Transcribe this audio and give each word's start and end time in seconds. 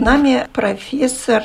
нами 0.00 0.46
профессор 0.52 1.42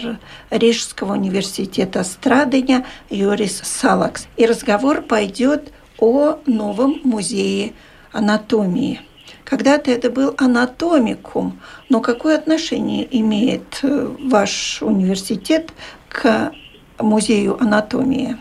Рижского 0.49 1.13
университета 1.13 2.03
Страдыня 2.03 2.85
Юрис 3.09 3.59
Салакс. 3.59 4.27
И 4.37 4.45
разговор 4.45 5.01
пойдет 5.01 5.71
о 5.99 6.39
новом 6.45 6.99
музее 7.03 7.73
анатомии. 8.11 9.01
Когда-то 9.43 9.91
это 9.91 10.09
был 10.09 10.33
анатомикум, 10.37 11.59
но 11.89 12.01
какое 12.01 12.37
отношение 12.37 13.07
имеет 13.19 13.79
э, 13.83 14.07
ваш 14.19 14.81
университет 14.81 15.71
к 16.09 16.51
музею 16.99 17.61
анатомии? 17.61 18.37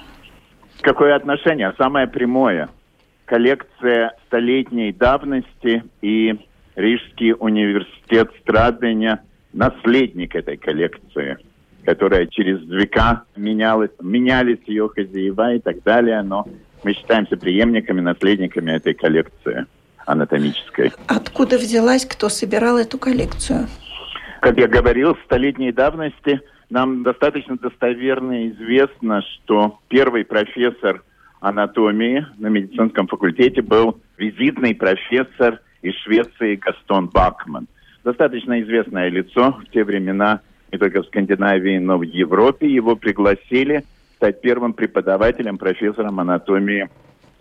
Какое 0.81 1.15
отношение? 1.15 1.75
Самое 1.77 2.07
прямое. 2.07 2.71
Коллекция 3.27 4.17
столетней 4.27 4.93
давности 4.93 5.85
и 6.01 6.35
Рижский 6.77 7.35
университет 7.35 8.31
Страдыня– 8.41 9.21
наследник 9.55 10.35
этой 10.35 10.57
коллекции, 10.57 11.39
которая 11.85 12.27
через 12.27 12.61
века 12.69 13.25
менялась, 13.37 13.91
менялись 14.01 14.61
ее 14.67 14.89
хозяева 14.89 15.55
и 15.55 15.61
так 15.61 15.83
далее, 15.83 16.23
но 16.23 16.47
мы 16.83 16.93
считаемся 16.93 17.37
преемниками, 17.37 18.01
наследниками 18.01 18.73
этой 18.73 18.95
коллекции 18.95 19.67
анатомической. 20.05 20.93
Откуда 21.07 21.57
взялась, 21.57 22.05
кто 22.05 22.29
собирал 22.29 22.77
эту 22.77 22.99
коллекцию? 22.99 23.69
Как 24.41 24.59
я 24.59 24.69
говорил, 24.69 25.17
столетней 25.25 25.73
давности 25.73 26.43
нам 26.69 27.03
достаточно 27.03 27.57
достоверно 27.57 28.49
известно, 28.49 29.23
что 29.23 29.79
первый 29.89 30.25
профессор 30.25 31.03
анатомии 31.41 32.27
на 32.39 32.49
медицинском 32.49 33.07
факультете 33.07 33.63
был 33.63 34.01
визитный 34.19 34.75
профессор 34.75 35.61
из 35.83 35.95
Швеции 35.97 36.57
Гастон 36.57 37.09
Бакман 37.09 37.69
достаточно 38.05 38.61
известное 38.63 39.09
лицо 39.09 39.59
в 39.61 39.71
те 39.73 39.83
времена, 39.83 40.43
не 40.71 40.79
только 40.79 41.03
в 41.03 41.07
Скандинавии, 41.07 41.79
но 41.79 41.99
в 41.99 42.03
Европе. 42.03 42.69
Его 42.69 42.95
пригласили 42.97 43.85
стать 44.17 44.41
первым 44.41 44.75
преподавателем, 44.75 45.59
профессором 45.59 46.21
анатомии 46.21 46.89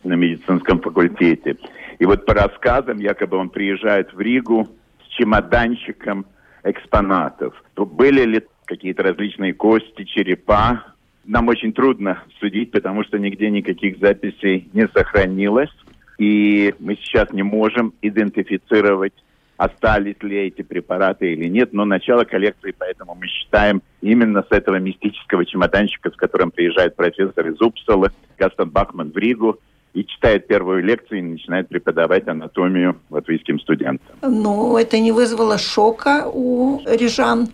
на 0.04 0.14
медицинском 0.14 0.80
факультете. 0.80 1.58
И 2.00 2.06
вот 2.06 2.26
по 2.26 2.34
рассказам, 2.34 3.00
якобы 3.00 3.38
он 3.38 3.50
приезжает 3.50 4.14
в 4.14 4.20
Ригу 4.20 4.68
с 5.06 5.08
чемоданчиком 5.16 6.26
экспонатов. 6.64 7.62
То 7.74 7.86
были 7.86 8.24
ли 8.24 8.42
какие-то 8.66 9.04
различные 9.04 9.54
кости, 9.54 10.04
черепа, 10.04 10.86
нам 11.26 11.48
очень 11.48 11.74
трудно 11.74 12.24
судить, 12.40 12.72
потому 12.72 13.04
что 13.04 13.18
нигде 13.18 13.50
никаких 13.50 14.00
записей 14.00 14.70
не 14.74 14.88
сохранилось. 14.88 15.72
И 16.18 16.74
мы 16.80 16.96
сейчас 16.96 17.32
не 17.32 17.44
можем 17.44 17.94
идентифицировать 18.02 19.14
остались 19.58 20.22
ли 20.22 20.48
эти 20.48 20.62
препараты 20.62 21.32
или 21.34 21.48
нет, 21.48 21.74
но 21.74 21.86
начало 21.86 22.24
коллекции, 22.24 22.74
поэтому 22.78 23.16
мы 23.16 23.28
считаем 23.28 23.82
именно 24.02 24.44
с 24.44 24.52
этого 24.52 24.78
мистического 24.78 25.46
чемоданчика, 25.46 26.10
с 26.10 26.16
которым 26.16 26.52
приезжает 26.52 26.96
профессор 26.96 27.48
из 27.48 27.62
Упсала, 27.62 28.12
Гастон 28.38 28.70
Бахман 28.70 29.12
в 29.12 29.18
Ригу, 29.18 29.60
и 29.94 30.06
читает 30.06 30.48
первую 30.48 30.84
лекцию 30.84 31.20
и 31.20 31.22
начинает 31.22 31.70
преподавать 31.70 32.28
анатомию 32.28 33.00
латвийским 33.12 33.60
студентам. 33.60 34.16
Но 34.24 34.80
это 34.80 35.00
не 35.00 35.12
вызвало 35.12 35.58
шока 35.58 36.28
у 36.34 36.82
рижан? 36.86 37.50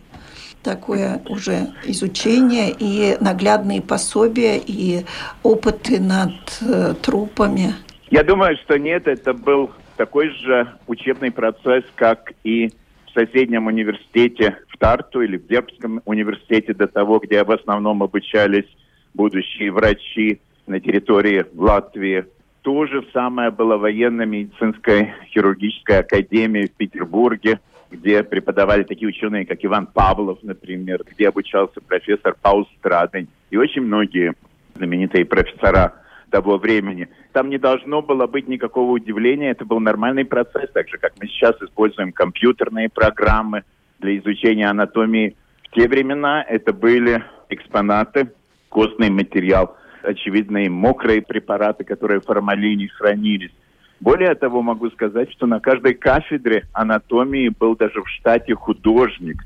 такое 0.64 1.22
уже 1.30 1.68
изучение 1.86 2.76
и 2.78 3.16
наглядные 3.22 3.82
пособия 3.82 4.58
и 4.58 5.06
опыты 5.42 6.02
над 6.02 6.34
э, 6.62 6.96
трупами? 7.02 7.74
Я 8.10 8.24
думаю, 8.24 8.58
что 8.58 8.78
нет, 8.78 9.08
это 9.08 9.34
был 9.34 9.72
такой 10.00 10.30
же 10.30 10.66
учебный 10.88 11.30
процесс, 11.30 11.84
как 11.96 12.32
и 12.46 12.70
в 13.06 13.12
соседнем 13.12 13.68
университете 13.68 14.58
в 14.70 14.78
Тарту 14.78 15.22
или 15.22 15.36
в 15.36 15.46
Дербском 15.46 16.02
университете 16.06 16.74
до 16.74 16.88
того, 16.88 17.20
где 17.20 17.44
в 17.44 17.52
основном 17.52 18.02
обучались 18.02 18.70
будущие 19.14 19.74
врачи 19.74 20.40
на 20.68 20.80
территории 20.80 21.46
Латвии. 21.54 22.24
То 22.62 22.86
же 22.86 23.06
самое 23.12 23.52
было 23.52 23.76
в 23.76 23.82
военно-медицинской 23.82 25.12
хирургической 25.34 26.00
академии 26.00 26.68
в 26.68 26.78
Петербурге, 26.78 27.60
где 27.92 28.24
преподавали 28.24 28.84
такие 28.84 29.10
ученые, 29.10 29.46
как 29.46 29.66
Иван 29.66 29.86
Павлов, 29.86 30.40
например, 30.44 31.04
где 31.12 31.28
обучался 31.28 31.82
профессор 31.82 32.38
Паул 32.42 32.70
Страдень 32.78 33.28
и 33.50 33.58
очень 33.58 33.82
многие 33.82 34.34
знаменитые 34.76 35.26
профессора 35.26 35.96
того 36.30 36.58
времени. 36.58 37.10
Там 37.34 37.50
не 37.50 37.58
должно 37.58 38.02
было 38.02 38.28
быть 38.28 38.48
никакого 38.48 38.92
удивления, 38.92 39.52
это 39.52 39.66
был 39.66 39.80
нормальный 39.80 40.26
процесс, 40.26 40.70
так 40.74 40.88
же, 40.90 40.98
как 40.98 41.14
мы 41.20 41.28
сейчас 41.28 41.56
используем 41.62 42.12
компьютерные 42.12 42.90
программы 42.90 43.64
для 44.00 44.18
изучения 44.18 44.70
анатомии. 44.70 45.36
В 45.64 45.76
те 45.76 45.88
времена 45.88 46.44
это 46.44 46.74
были 46.74 47.24
экспонаты, 47.50 48.32
костный 48.70 49.10
материал, 49.10 49.76
очевидные 50.04 50.70
мокрые 50.70 51.22
препараты, 51.22 51.84
которые 51.84 52.22
в 52.22 52.26
формалине 52.26 52.88
хранились. 52.88 53.52
Более 54.00 54.34
того, 54.36 54.62
могу 54.62 54.90
сказать, 54.92 55.30
что 55.32 55.46
на 55.46 55.60
каждой 55.60 55.94
кафедре 55.94 56.68
анатомии 56.72 57.50
был 57.50 57.76
даже 57.76 58.02
в 58.02 58.08
штате 58.08 58.56
художник, 58.56 59.44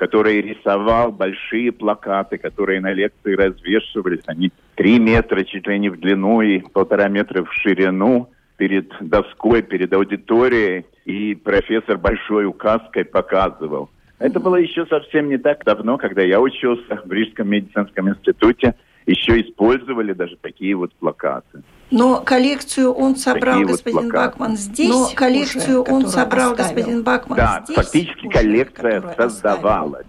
который 0.00 0.40
рисовал 0.40 1.12
большие 1.12 1.72
плакаты, 1.72 2.38
которые 2.38 2.80
на 2.80 2.90
лекции 2.90 3.34
развешивались. 3.34 4.22
Они 4.24 4.50
три 4.74 4.98
метра 4.98 5.44
чуть 5.44 5.66
ли 5.66 5.78
не 5.78 5.90
в 5.90 6.00
длину 6.00 6.40
и 6.40 6.60
полтора 6.60 7.08
метра 7.08 7.44
в 7.44 7.52
ширину 7.52 8.30
перед 8.56 8.90
доской, 9.00 9.60
перед 9.60 9.92
аудиторией. 9.92 10.86
И 11.04 11.34
профессор 11.34 11.98
большой 11.98 12.46
указкой 12.46 13.04
показывал. 13.04 13.90
Это 14.18 14.40
было 14.40 14.56
еще 14.56 14.86
совсем 14.86 15.28
не 15.28 15.36
так 15.36 15.64
давно, 15.64 15.98
когда 15.98 16.22
я 16.22 16.40
учился 16.40 17.02
в 17.04 17.12
Рижском 17.12 17.50
медицинском 17.50 18.08
институте– 18.08 18.74
еще 19.06 19.40
использовали 19.40 20.12
даже 20.12 20.36
такие 20.36 20.74
вот 20.74 20.92
плакаты. 20.94 21.62
Но 21.90 22.20
коллекцию 22.20 22.92
он 22.92 23.16
собрал, 23.16 23.60
такие 23.60 23.66
господин 23.68 24.02
вот 24.04 24.12
Бакман, 24.12 24.56
здесь. 24.56 24.88
Но 24.88 25.08
коллекцию 25.14 25.82
уже, 25.82 25.92
он 25.92 26.06
собрал, 26.06 26.52
оставил. 26.52 26.68
господин 26.68 27.02
Бакман, 27.02 27.36
да, 27.36 27.62
здесь. 27.64 27.76
Да, 27.76 27.82
фактически 27.82 28.26
уже, 28.26 28.38
коллекция 28.38 29.14
создавалась. 29.16 30.06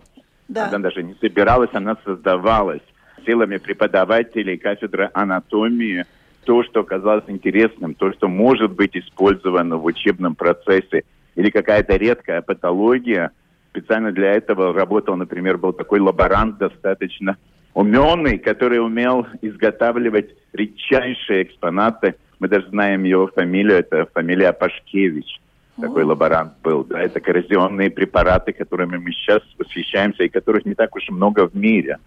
Да. 0.48 0.68
Она 0.68 0.80
даже 0.80 1.02
не 1.04 1.16
собиралась, 1.16 1.70
она 1.74 1.98
создавалась 2.04 2.82
силами 3.26 3.58
преподавателей 3.58 4.58
кафедры 4.58 5.10
анатомии. 5.14 6.06
То, 6.44 6.64
что 6.64 6.84
казалось 6.84 7.26
интересным, 7.28 7.94
то, 7.94 8.12
что 8.14 8.28
может 8.28 8.72
быть 8.72 8.96
использовано 8.96 9.78
в 9.78 9.86
учебном 9.86 10.36
процессе, 10.36 11.04
или 11.36 11.50
какая-то 11.50 11.96
редкая 11.96 12.42
патология. 12.42 13.32
Специально 13.70 14.12
для 14.12 14.34
этого 14.34 14.74
работал, 14.74 15.16
например, 15.16 15.58
был 15.58 15.72
такой 15.72 16.00
лаборант 16.00 16.58
достаточно 16.58 17.38
уменный, 17.74 18.38
который 18.38 18.84
умел 18.84 19.28
изготавливать 19.42 20.36
редчайшие 20.54 21.44
экспонаты. 21.44 22.16
Мы 22.40 22.48
даже 22.48 22.68
знаем 22.70 23.04
его 23.04 23.28
фамилию, 23.28 23.80
это 23.80 24.08
фамилия 24.14 24.52
Пашкевич. 24.54 25.40
Такой 25.80 26.04
лаборант 26.04 26.54
был. 26.64 26.84
Да, 26.84 27.00
это 27.00 27.20
коррозионные 27.20 27.90
препараты, 27.90 28.54
которыми 28.54 28.98
мы 28.98 29.12
сейчас 29.12 29.42
восхищаемся 29.58 30.24
и 30.24 30.30
которых 30.30 30.66
не 30.66 30.76
так 30.76 30.96
уж 30.96 31.10
много 31.10 31.48
в 31.48 31.56
мире. 31.56 31.98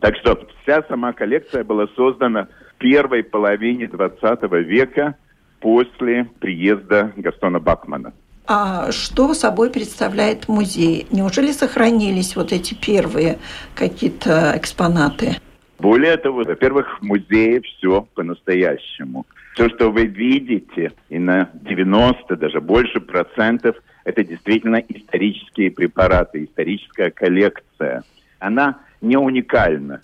Так 0.00 0.16
что 0.16 0.46
вся 0.62 0.82
сама 0.88 1.12
коллекция 1.12 1.64
была 1.64 1.86
создана 1.96 2.48
в 2.74 2.78
первой 2.78 3.22
половине 3.22 3.86
20 3.86 4.42
века 4.66 5.16
после 5.60 6.24
приезда 6.40 7.12
Гастона 7.16 7.60
Бакмана. 7.60 8.12
А 8.46 8.92
что 8.92 9.32
собой 9.32 9.70
представляет 9.70 10.48
музей? 10.48 11.06
Неужели 11.10 11.52
сохранились 11.52 12.36
вот 12.36 12.52
эти 12.52 12.74
первые 12.74 13.38
какие-то 13.74 14.52
экспонаты? 14.54 15.36
Более 15.84 16.16
того, 16.16 16.44
во-первых, 16.44 16.98
в 16.98 17.02
музее 17.04 17.60
все 17.60 18.08
по-настоящему. 18.14 19.26
Все, 19.52 19.68
что 19.68 19.90
вы 19.90 20.06
видите, 20.06 20.92
и 21.10 21.18
на 21.18 21.50
90, 21.52 22.36
даже 22.36 22.62
больше 22.62 23.00
процентов, 23.00 23.76
это 24.04 24.24
действительно 24.24 24.76
исторические 24.76 25.70
препараты, 25.70 26.44
историческая 26.44 27.10
коллекция. 27.10 28.02
Она 28.38 28.78
не 29.02 29.18
уникальна. 29.18 30.00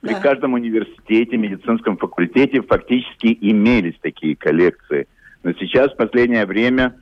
При 0.00 0.14
да. 0.14 0.20
каждом 0.20 0.54
университете, 0.54 1.36
медицинском 1.36 1.96
факультете 1.96 2.60
фактически 2.62 3.38
имелись 3.40 4.00
такие 4.00 4.34
коллекции. 4.34 5.06
Но 5.44 5.52
сейчас, 5.52 5.92
в 5.92 5.96
последнее 5.96 6.44
время, 6.44 6.96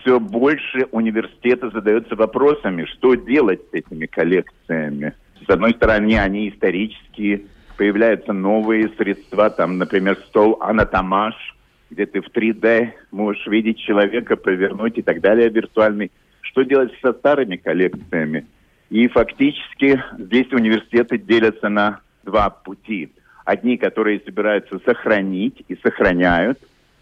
все 0.00 0.18
больше 0.18 0.88
университета 0.90 1.70
задается 1.70 2.16
вопросами, 2.16 2.86
что 2.86 3.14
делать 3.14 3.60
с 3.70 3.74
этими 3.74 4.06
коллекциями. 4.06 5.14
С 5.46 5.48
одной 5.48 5.74
стороны, 5.74 6.18
они 6.18 6.48
исторические, 6.48 7.42
появляются 7.78 8.32
новые 8.32 8.90
средства, 8.98 9.48
там, 9.48 9.78
например, 9.78 10.18
стол 10.26 10.58
анатомаш, 10.60 11.34
где 11.90 12.04
ты 12.04 12.20
в 12.20 12.26
3D 12.26 12.90
можешь 13.12 13.46
видеть 13.46 13.78
человека, 13.78 14.36
повернуть 14.36 14.98
и 14.98 15.02
так 15.02 15.20
далее, 15.20 15.48
виртуальный. 15.48 16.10
Что 16.42 16.64
делать 16.64 16.92
со 17.00 17.12
старыми 17.12 17.56
коллекциями? 17.56 18.46
И 18.90 19.06
фактически 19.08 20.02
здесь 20.18 20.52
университеты 20.52 21.18
делятся 21.18 21.68
на 21.68 22.00
два 22.24 22.50
пути. 22.50 23.12
Одни, 23.44 23.78
которые 23.78 24.20
собираются 24.20 24.78
сохранить 24.84 25.64
и 25.68 25.76
сохраняют. 25.76 26.58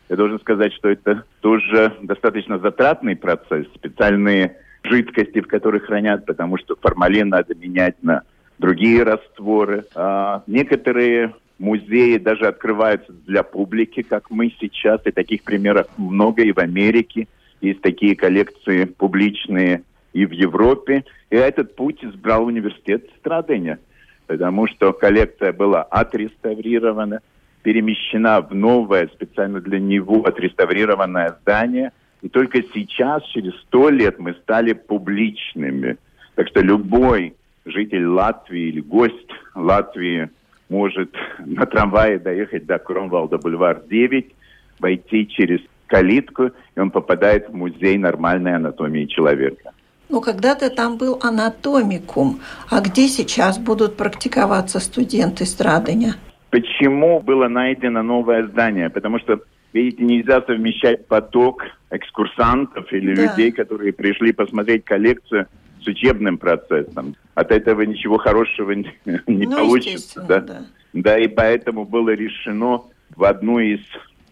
Я 0.08 0.16
должен 0.16 0.38
сказать, 0.40 0.72
что 0.74 0.90
это 0.90 1.24
тоже 1.40 1.96
достаточно 2.02 2.58
затратный 2.58 3.16
процесс. 3.16 3.66
Специальные 3.74 4.56
жидкости, 4.84 5.40
в 5.40 5.48
которых 5.48 5.86
хранят, 5.86 6.26
потому 6.26 6.58
что 6.58 6.76
формалин 6.76 7.30
надо 7.30 7.54
менять 7.54 7.96
на 8.02 8.22
другие 8.58 9.02
растворы. 9.02 9.84
А 9.94 10.42
некоторые 10.46 11.34
музеи 11.58 12.18
даже 12.18 12.46
открываются 12.46 13.12
для 13.26 13.42
публики, 13.42 14.02
как 14.02 14.30
мы 14.30 14.52
сейчас, 14.60 15.00
и 15.04 15.10
таких 15.10 15.42
примеров 15.42 15.86
много 15.96 16.42
и 16.42 16.52
в 16.52 16.58
Америке. 16.58 17.28
Есть 17.60 17.80
такие 17.80 18.14
коллекции 18.16 18.84
публичные 18.84 19.82
и 20.12 20.26
в 20.26 20.30
Европе. 20.32 21.04
И 21.30 21.36
этот 21.36 21.76
путь 21.76 22.04
избрал 22.04 22.46
университет 22.46 23.08
Страдения, 23.18 23.78
потому 24.26 24.66
что 24.66 24.92
коллекция 24.92 25.52
была 25.52 25.82
отреставрирована, 25.82 27.20
перемещена 27.62 28.40
в 28.40 28.54
новое, 28.54 29.08
специально 29.08 29.60
для 29.60 29.80
него 29.80 30.24
отреставрированное 30.24 31.36
здание. 31.42 31.92
И 32.22 32.28
только 32.28 32.62
сейчас, 32.74 33.24
через 33.26 33.54
сто 33.62 33.88
лет, 33.88 34.18
мы 34.18 34.34
стали 34.34 34.72
публичными. 34.72 35.96
Так 36.34 36.48
что 36.48 36.60
любой 36.60 37.34
житель 37.66 38.06
Латвии 38.06 38.68
или 38.68 38.80
гость 38.80 39.30
Латвии 39.54 40.30
может 40.68 41.14
на 41.38 41.66
трамвае 41.66 42.18
доехать 42.18 42.66
до 42.66 42.78
Кромвалда 42.78 43.38
бульвар 43.38 43.82
9, 43.88 44.34
войти 44.78 45.28
через 45.28 45.60
калитку, 45.86 46.50
и 46.74 46.80
он 46.80 46.90
попадает 46.90 47.48
в 47.48 47.54
музей 47.54 47.98
нормальной 47.98 48.56
анатомии 48.56 49.06
человека. 49.06 49.72
Ну, 50.08 50.20
когда-то 50.20 50.70
там 50.70 50.98
был 50.98 51.18
анатомикум. 51.22 52.40
А 52.70 52.80
где 52.80 53.08
сейчас 53.08 53.58
будут 53.58 53.96
практиковаться 53.96 54.78
студенты 54.78 55.44
страдания? 55.46 56.14
Почему 56.50 57.20
было 57.20 57.48
найдено 57.48 58.02
новое 58.02 58.46
здание? 58.46 58.88
Потому 58.88 59.18
что, 59.18 59.40
видите, 59.72 60.04
нельзя 60.04 60.42
совмещать 60.42 61.08
поток 61.08 61.64
экскурсантов 61.90 62.92
или 62.92 63.14
да. 63.14 63.22
людей, 63.22 63.50
которые 63.50 63.92
пришли 63.92 64.32
посмотреть 64.32 64.84
коллекцию 64.84 65.46
с 65.82 65.86
учебным 65.88 66.38
процессом. 66.38 67.16
От 67.36 67.52
этого 67.52 67.82
ничего 67.82 68.16
хорошего 68.16 68.72
не 68.72 68.90
ну, 69.26 69.50
получится. 69.50 70.24
Да? 70.26 70.40
Да. 70.40 70.62
да, 70.94 71.18
и 71.18 71.28
поэтому 71.28 71.84
было 71.84 72.10
решено 72.14 72.82
в 73.14 73.24
одну 73.24 73.58
из 73.58 73.80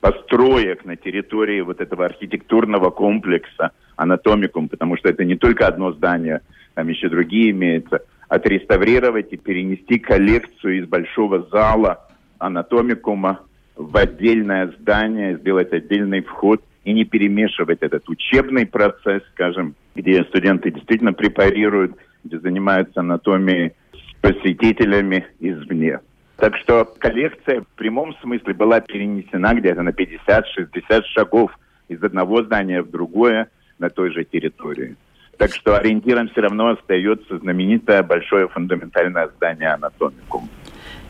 построек 0.01 0.87
на 0.87 0.97
территории 0.97 1.61
вот 1.61 1.83
этого 1.83 2.07
архитектурного 2.07 2.89
комплекса 2.89 3.73
анатомикум, 3.97 4.71
потому 4.71 4.97
что 4.97 5.11
это 5.11 5.23
не 5.23 5.37
только 5.37 5.67
одно 5.67 5.93
здание, 5.93 6.41
там 6.73 6.89
еще 6.89 7.11
другие 7.11 7.51
имеются, 7.51 8.01
отреставрировать 8.29 9.35
и 9.35 9.37
перенести 9.37 9.99
коллекцию 9.99 10.79
из 10.79 10.89
большого 10.89 11.47
зала 11.53 12.09
анатомикума 12.39 13.41
в 13.77 13.95
отдельное 13.99 14.73
здание, 14.81 15.37
сделать 15.37 15.75
отдельный 15.75 16.23
вход 16.23 16.65
и 16.85 16.95
не 16.95 17.05
перемешивать 17.05 17.83
этот 17.83 18.09
учебный 18.09 18.65
процесс, 18.65 19.23
скажем, 19.35 19.75
где 19.95 20.25
студенты 20.25 20.71
действительно 20.71 21.13
препарируют, 21.13 21.97
где 22.25 22.39
занимаются 22.39 23.01
анатомией 23.01 23.73
с 23.93 24.21
посетителями 24.21 25.27
извне. 25.41 26.01
Так 26.37 26.57
что 26.57 26.85
коллекция 26.99 27.61
в 27.61 27.67
прямом 27.77 28.15
смысле 28.21 28.55
была 28.55 28.81
перенесена 28.81 29.55
где-то 29.55 29.83
на 29.83 29.91
50-60 29.91 31.03
шагов 31.05 31.53
из 31.89 32.03
одного 32.03 32.43
здания 32.43 32.83
в 32.83 32.91
другое 32.91 33.49
на 33.79 33.91
той 33.91 34.13
же 34.13 34.25
территории. 34.25 34.97
Так 35.39 35.53
что 35.53 35.77
ориентиром 35.77 36.29
все 36.29 36.43
равно 36.43 36.71
остается 36.71 37.39
знаменитое 37.39 38.03
большое 38.03 38.49
фундаментальное 38.49 39.29
здание 39.37 39.75
анатомикум. 39.75 40.49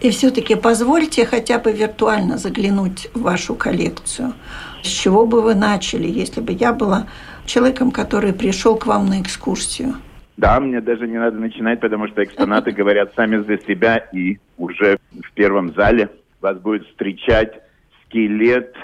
И 0.00 0.10
все-таки 0.10 0.54
позвольте 0.54 1.24
хотя 1.24 1.58
бы 1.58 1.72
виртуально 1.72 2.36
заглянуть 2.36 3.08
в 3.14 3.22
вашу 3.22 3.54
коллекцию. 3.54 4.34
С 4.82 4.88
чего 4.88 5.26
бы 5.26 5.40
вы 5.40 5.54
начали, 5.54 6.08
если 6.08 6.40
бы 6.40 6.52
я 6.52 6.72
была 6.72 7.06
человеком, 7.46 7.90
который 7.90 8.32
пришел 8.32 8.76
к 8.76 8.86
вам 8.86 9.06
на 9.06 9.20
экскурсию? 9.20 9.94
Да, 10.36 10.58
мне 10.58 10.80
даже 10.80 11.06
не 11.06 11.18
надо 11.18 11.38
начинать, 11.38 11.80
потому 11.80 12.08
что 12.08 12.24
экспонаты 12.24 12.70
говорят 12.72 13.12
сами 13.14 13.36
за 13.38 13.58
себя, 13.58 13.96
и 13.96 14.38
уже 14.58 14.98
в 15.12 15.32
первом 15.34 15.72
зале 15.74 16.10
вас 16.40 16.58
будет 16.58 16.86
встречать 16.88 17.60
скелет 18.04 18.74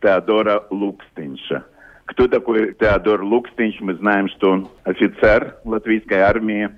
Теодора 0.00 0.64
Лукстенша. 0.70 1.64
Кто 2.04 2.28
такой 2.28 2.74
Теодор 2.74 3.22
Лукстенш? 3.22 3.80
Мы 3.80 3.94
знаем, 3.94 4.28
что 4.28 4.50
он 4.50 4.68
офицер 4.84 5.56
латвийской 5.64 6.18
армии 6.18 6.70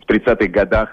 в 0.00 0.10
30-х 0.10 0.48
годах 0.48 0.90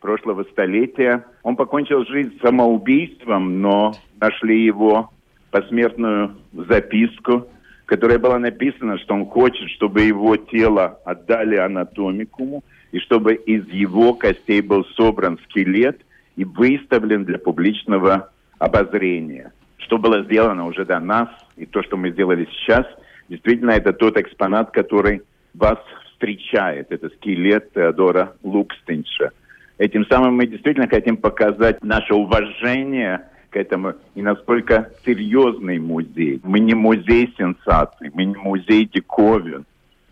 прошлого 0.00 0.44
столетия. 0.44 1.24
Он 1.42 1.56
покончил 1.56 2.04
жизнь 2.06 2.38
самоубийством, 2.42 3.60
но 3.60 3.92
нашли 4.20 4.64
его 4.64 5.10
посмертную 5.50 6.36
записку 6.52 7.48
которая 7.86 8.18
была 8.18 8.38
написана, 8.38 8.98
что 8.98 9.14
он 9.14 9.26
хочет, 9.26 9.70
чтобы 9.70 10.02
его 10.02 10.36
тело 10.36 11.00
отдали 11.04 11.56
анатомикуму, 11.56 12.64
и 12.92 12.98
чтобы 12.98 13.34
из 13.34 13.66
его 13.68 14.14
костей 14.14 14.60
был 14.60 14.84
собран 14.96 15.38
скелет 15.44 16.00
и 16.36 16.44
выставлен 16.44 17.24
для 17.24 17.38
публичного 17.38 18.30
обозрения. 18.58 19.52
Что 19.78 19.98
было 19.98 20.24
сделано 20.24 20.66
уже 20.66 20.84
до 20.84 20.98
нас, 20.98 21.28
и 21.56 21.64
то, 21.64 21.82
что 21.82 21.96
мы 21.96 22.10
сделали 22.10 22.48
сейчас, 22.50 22.86
действительно, 23.28 23.70
это 23.70 23.92
тот 23.92 24.18
экспонат, 24.18 24.72
который 24.72 25.22
вас 25.54 25.78
встречает. 26.10 26.90
Это 26.90 27.08
скелет 27.10 27.72
Теодора 27.72 28.34
Лукстинша. 28.42 29.30
Этим 29.78 30.06
самым 30.06 30.34
мы 30.36 30.46
действительно 30.46 30.88
хотим 30.88 31.18
показать 31.18 31.84
наше 31.84 32.14
уважение 32.14 33.28
к 33.56 33.58
этому 33.58 33.94
и 34.14 34.20
насколько 34.20 34.90
серьезный 35.06 35.78
музей. 35.78 36.40
Мы 36.44 36.60
не 36.60 36.74
музей 36.74 37.32
сенсаций, 37.38 38.10
мы 38.12 38.26
не 38.26 38.36
музей 38.36 38.84
диковин. 38.84 39.64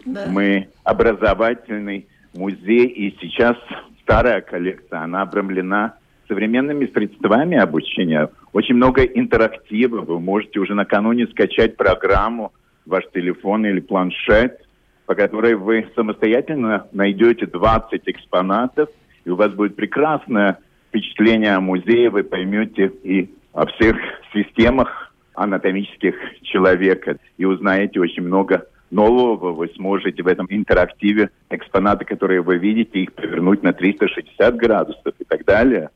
Да. 0.06 0.24
Мы 0.30 0.68
образовательный 0.82 2.06
музей, 2.34 2.86
и 2.86 3.14
сейчас 3.20 3.56
старая 4.02 4.40
коллекция, 4.40 5.00
она 5.00 5.20
обрамлена 5.22 5.94
современными 6.26 6.86
средствами 6.86 7.58
обучения. 7.58 8.30
Очень 8.54 8.76
много 8.76 9.02
интерактива. 9.02 10.00
Вы 10.00 10.20
можете 10.20 10.58
уже 10.60 10.74
накануне 10.74 11.26
скачать 11.26 11.76
программу, 11.76 12.52
ваш 12.86 13.04
телефон 13.12 13.66
или 13.66 13.80
планшет, 13.80 14.66
по 15.04 15.14
которой 15.14 15.54
вы 15.54 15.86
самостоятельно 15.94 16.86
найдете 16.92 17.44
20 17.44 18.00
экспонатов, 18.06 18.88
и 19.26 19.30
у 19.30 19.36
вас 19.36 19.52
будет 19.52 19.76
прекрасное 19.76 20.56
впечатление 20.88 21.56
о 21.56 21.60
музее, 21.60 22.08
вы 22.08 22.22
поймете 22.22 22.92
и 23.02 23.34
о 23.54 23.66
всех 23.66 23.96
системах 24.32 25.12
анатомических 25.34 26.14
человека 26.42 27.16
и 27.38 27.44
узнаете 27.44 28.00
очень 28.00 28.22
много 28.22 28.66
нового. 28.90 29.52
Вы 29.52 29.68
сможете 29.76 30.22
в 30.22 30.26
этом 30.26 30.46
интерактиве 30.50 31.30
экспонаты, 31.50 32.04
которые 32.04 32.42
вы 32.42 32.58
видите, 32.58 33.00
их 33.00 33.12
повернуть 33.14 33.62
на 33.62 33.72
360 33.72 34.56
градусов 34.56 35.14
и 35.18 35.24
так 35.24 35.44
далее. 35.44 35.90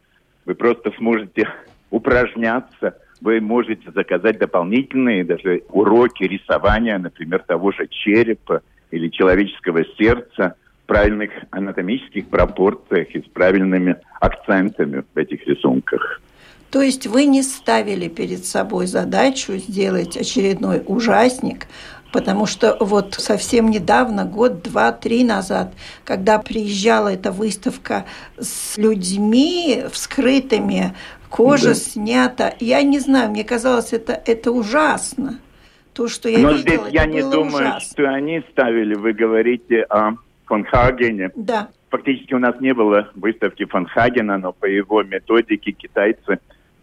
Вы 0.46 0.54
просто 0.54 0.92
сможете 0.96 1.48
упражняться, 1.90 2.96
вы 3.20 3.40
можете 3.40 3.90
заказать 3.90 4.38
дополнительные 4.38 5.24
даже 5.24 5.62
уроки 5.68 6.24
рисования, 6.24 6.98
например, 6.98 7.42
того 7.46 7.72
же 7.72 7.86
черепа 7.88 8.62
или 8.90 9.08
человеческого 9.08 9.84
сердца– 9.96 10.54
правильных 10.88 11.30
анатомических 11.50 12.28
пропорциях 12.28 13.10
и 13.10 13.20
с 13.20 13.26
правильными 13.26 13.96
акцентами 14.20 15.04
в 15.14 15.18
этих 15.18 15.46
рисунках. 15.46 16.20
То 16.70 16.82
есть 16.82 17.06
вы 17.06 17.24
не 17.24 17.42
ставили 17.42 18.08
перед 18.08 18.44
собой 18.44 18.86
задачу 18.86 19.56
сделать 19.56 20.16
очередной 20.16 20.82
ужасник, 20.84 21.66
потому 22.12 22.44
что 22.46 22.76
вот 22.80 23.14
совсем 23.14 23.70
недавно, 23.70 24.26
год, 24.26 24.62
два, 24.62 24.92
три 24.92 25.24
назад, 25.24 25.72
когда 26.04 26.38
приезжала 26.38 27.08
эта 27.08 27.32
выставка 27.32 28.04
с 28.38 28.76
людьми 28.76 29.84
вскрытыми, 29.90 30.94
кожа 31.30 31.68
да. 31.68 31.74
снята, 31.74 32.54
я 32.60 32.82
не 32.82 32.98
знаю, 32.98 33.30
мне 33.30 33.44
казалось, 33.44 33.92
это, 33.92 34.20
это 34.26 34.52
ужасно. 34.52 35.38
То, 35.94 36.06
что 36.06 36.28
я 36.28 36.38
Но 36.38 36.52
видела, 36.52 36.84
здесь 36.84 36.94
я 36.94 37.06
не 37.06 37.22
думаю, 37.22 37.70
ужасно. 37.70 37.80
что 37.80 38.08
они 38.10 38.42
ставили, 38.50 38.94
вы 38.94 39.14
говорите 39.14 39.82
о 39.82 40.12
Фонхагене. 40.44 41.30
Да. 41.34 41.68
Фактически 41.90 42.34
у 42.34 42.38
нас 42.38 42.60
не 42.60 42.74
было 42.74 43.10
выставки 43.14 43.64
Фонхагена, 43.64 44.38
но 44.38 44.52
по 44.52 44.66
его 44.66 45.02
методике 45.02 45.72
китайцы 45.72 46.38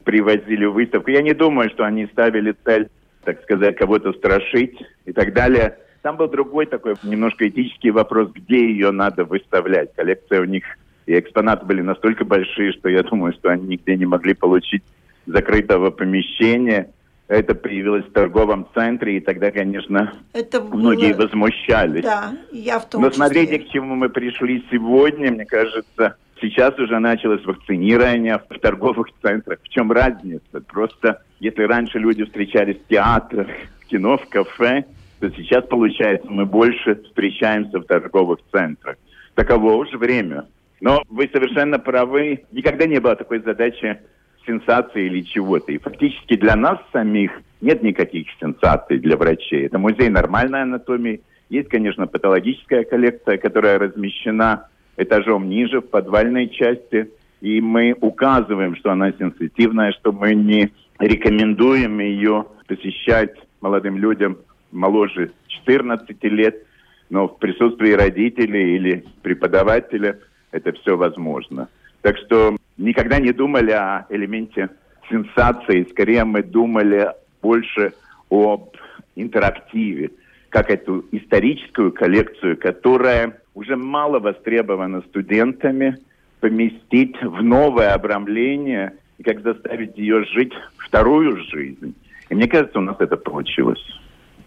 привозили 0.06 0.66
выставку. 0.66 1.12
Я 1.12 1.22
не 1.22 1.34
думаю, 1.34 1.70
что 1.70 1.84
они 1.84 2.06
ставили 2.08 2.56
цель, 2.64 2.88
так 3.26 3.42
сказать, 3.44 3.76
кого-то 3.76 4.14
страшить 4.14 4.82
и 5.06 5.12
так 5.12 5.34
далее. 5.34 5.78
Там 6.02 6.16
был 6.16 6.30
другой 6.30 6.68
такой 6.68 6.94
немножко 7.04 7.48
этический 7.50 7.90
вопрос, 7.90 8.32
где 8.34 8.70
ее 8.70 8.92
надо 8.92 9.26
выставлять. 9.26 9.94
Коллекция 9.96 10.42
у 10.42 10.46
них 10.46 10.64
и 11.08 11.20
экспонаты 11.20 11.66
были 11.66 11.82
настолько 11.82 12.24
большие, 12.24 12.72
что 12.72 12.90
я 12.90 13.04
думаю, 13.04 13.34
что 13.34 13.50
они 13.50 13.68
нигде 13.68 13.98
не 13.98 14.06
могли 14.06 14.34
получить 14.34 14.84
закрытого 15.26 15.90
помещения 15.90 16.92
это 17.28 17.56
появилось 17.56 18.06
в 18.06 18.12
торговом 18.12 18.68
центре, 18.74 19.18
и 19.18 19.20
тогда, 19.20 19.50
конечно, 19.50 20.14
это 20.34 20.62
было... 20.62 20.78
многие 20.78 21.14
возмущались. 21.14 22.04
Да, 22.04 22.34
я 22.52 22.80
в 22.80 22.88
том 22.88 23.02
Но 23.02 23.10
числе. 23.10 23.26
смотрите, 23.26 23.60
к 23.60 23.70
чему 23.70 23.96
мы 23.96 24.10
пришли 24.10 24.64
сегодня, 24.70 25.32
мне 25.32 25.46
кажется, 25.46 26.18
сейчас 26.42 26.77
уже 26.80 27.00
началось 27.00 27.46
вакцинирование 27.46 28.39
в 28.50 28.60
торговых 28.60 29.08
центрах. 29.22 29.60
В 29.63 29.70
чем 29.70 29.92
разница? 29.92 30.62
Просто 30.68 31.22
если 31.39 31.63
раньше 31.63 32.00
люди 32.00 32.24
встречались 32.24 32.77
в 32.77 32.88
театрах, 32.88 33.48
в 33.82 33.86
кино, 33.88 34.18
в 34.18 34.27
кафе, 34.27 34.86
то 35.20 35.30
сейчас, 35.32 35.65
получается, 35.65 36.27
мы 36.30 36.46
больше 36.46 37.01
встречаемся 37.04 37.80
в 37.80 37.86
торговых 37.86 38.39
центрах. 38.51 38.98
Таково 39.34 39.74
уже 39.74 39.98
время. 39.98 40.46
Но 40.82 41.04
вы 41.10 41.30
совершенно 41.32 41.80
правы, 41.80 42.44
никогда 42.51 42.86
не 42.86 43.00
было 43.00 43.15
такой 43.15 43.39
задачи 43.39 43.98
сенсации 44.46 45.06
или 45.08 45.22
чего-то. 45.22 45.72
И 45.72 45.77
фактически 45.77 46.36
для 46.36 46.56
нас 46.56 46.80
самих 46.92 47.32
нет 47.62 47.82
никаких 47.82 48.27
сенсаций 48.39 49.00
для 49.00 49.18
врачей. 49.18 49.65
Это 49.65 49.80
музей 49.80 50.10
нормальной 50.10 50.62
анатомии. 50.62 51.22
Есть, 51.50 51.70
конечно, 51.70 52.08
патологическая 52.08 52.84
коллекция, 52.84 53.38
которая 53.38 53.80
размещена 53.80 54.68
этажом 54.98 55.50
ниже, 55.50 55.82
в 55.82 55.90
подвальной 55.90 56.50
части. 56.50 57.10
И 57.42 57.62
мы 57.62 57.96
указываем, 58.00 58.75
что 58.75 58.92
она 58.92 59.12
сенситивная, 59.12 59.92
что 59.94 60.12
мы 60.12 60.34
не 60.34 60.72
рекомендуем 61.00 62.00
ее 62.00 62.46
посещать 62.68 63.36
молодым 63.62 63.98
людям 63.98 64.38
моложе 64.72 65.32
14 65.48 66.24
лет, 66.25 66.66
но 67.10 67.28
в 67.28 67.38
присутствии 67.40 67.92
родителей 67.92 68.75
или 68.75 69.06
преподавателя 69.22 70.20
это 70.52 70.72
все 70.74 70.96
возможно. 70.98 71.70
Так 72.02 72.18
что 72.18 72.56
никогда 72.78 73.20
не 73.20 73.32
думали 73.32 73.72
о 73.72 74.06
элементе 74.10 74.70
сенсации, 75.10 75.88
скорее 75.92 76.24
мы 76.24 76.44
думали 76.44 77.10
больше 77.42 77.94
об 78.30 78.70
интерактиве, 79.16 80.12
как 80.50 80.70
эту 80.70 81.06
историческую 81.12 81.92
коллекцию, 81.92 82.58
которая 82.58 83.40
уже 83.56 83.76
мало 83.76 84.20
востребована 84.20 85.02
студентами, 85.02 85.98
поместить 86.42 87.16
в 87.24 87.42
новое 87.42 87.94
обрамление 87.94 88.94
и 89.18 89.24
как 89.24 89.42
заставить 89.42 89.98
ее 89.98 90.24
жить 90.26 90.54
вторую 90.78 91.38
жизнь. 91.46 91.96
И 92.30 92.36
мне 92.36 92.48
кажется, 92.48 92.78
у 92.78 92.82
нас 92.82 92.98
это 93.00 93.18
получилось. 93.18 93.82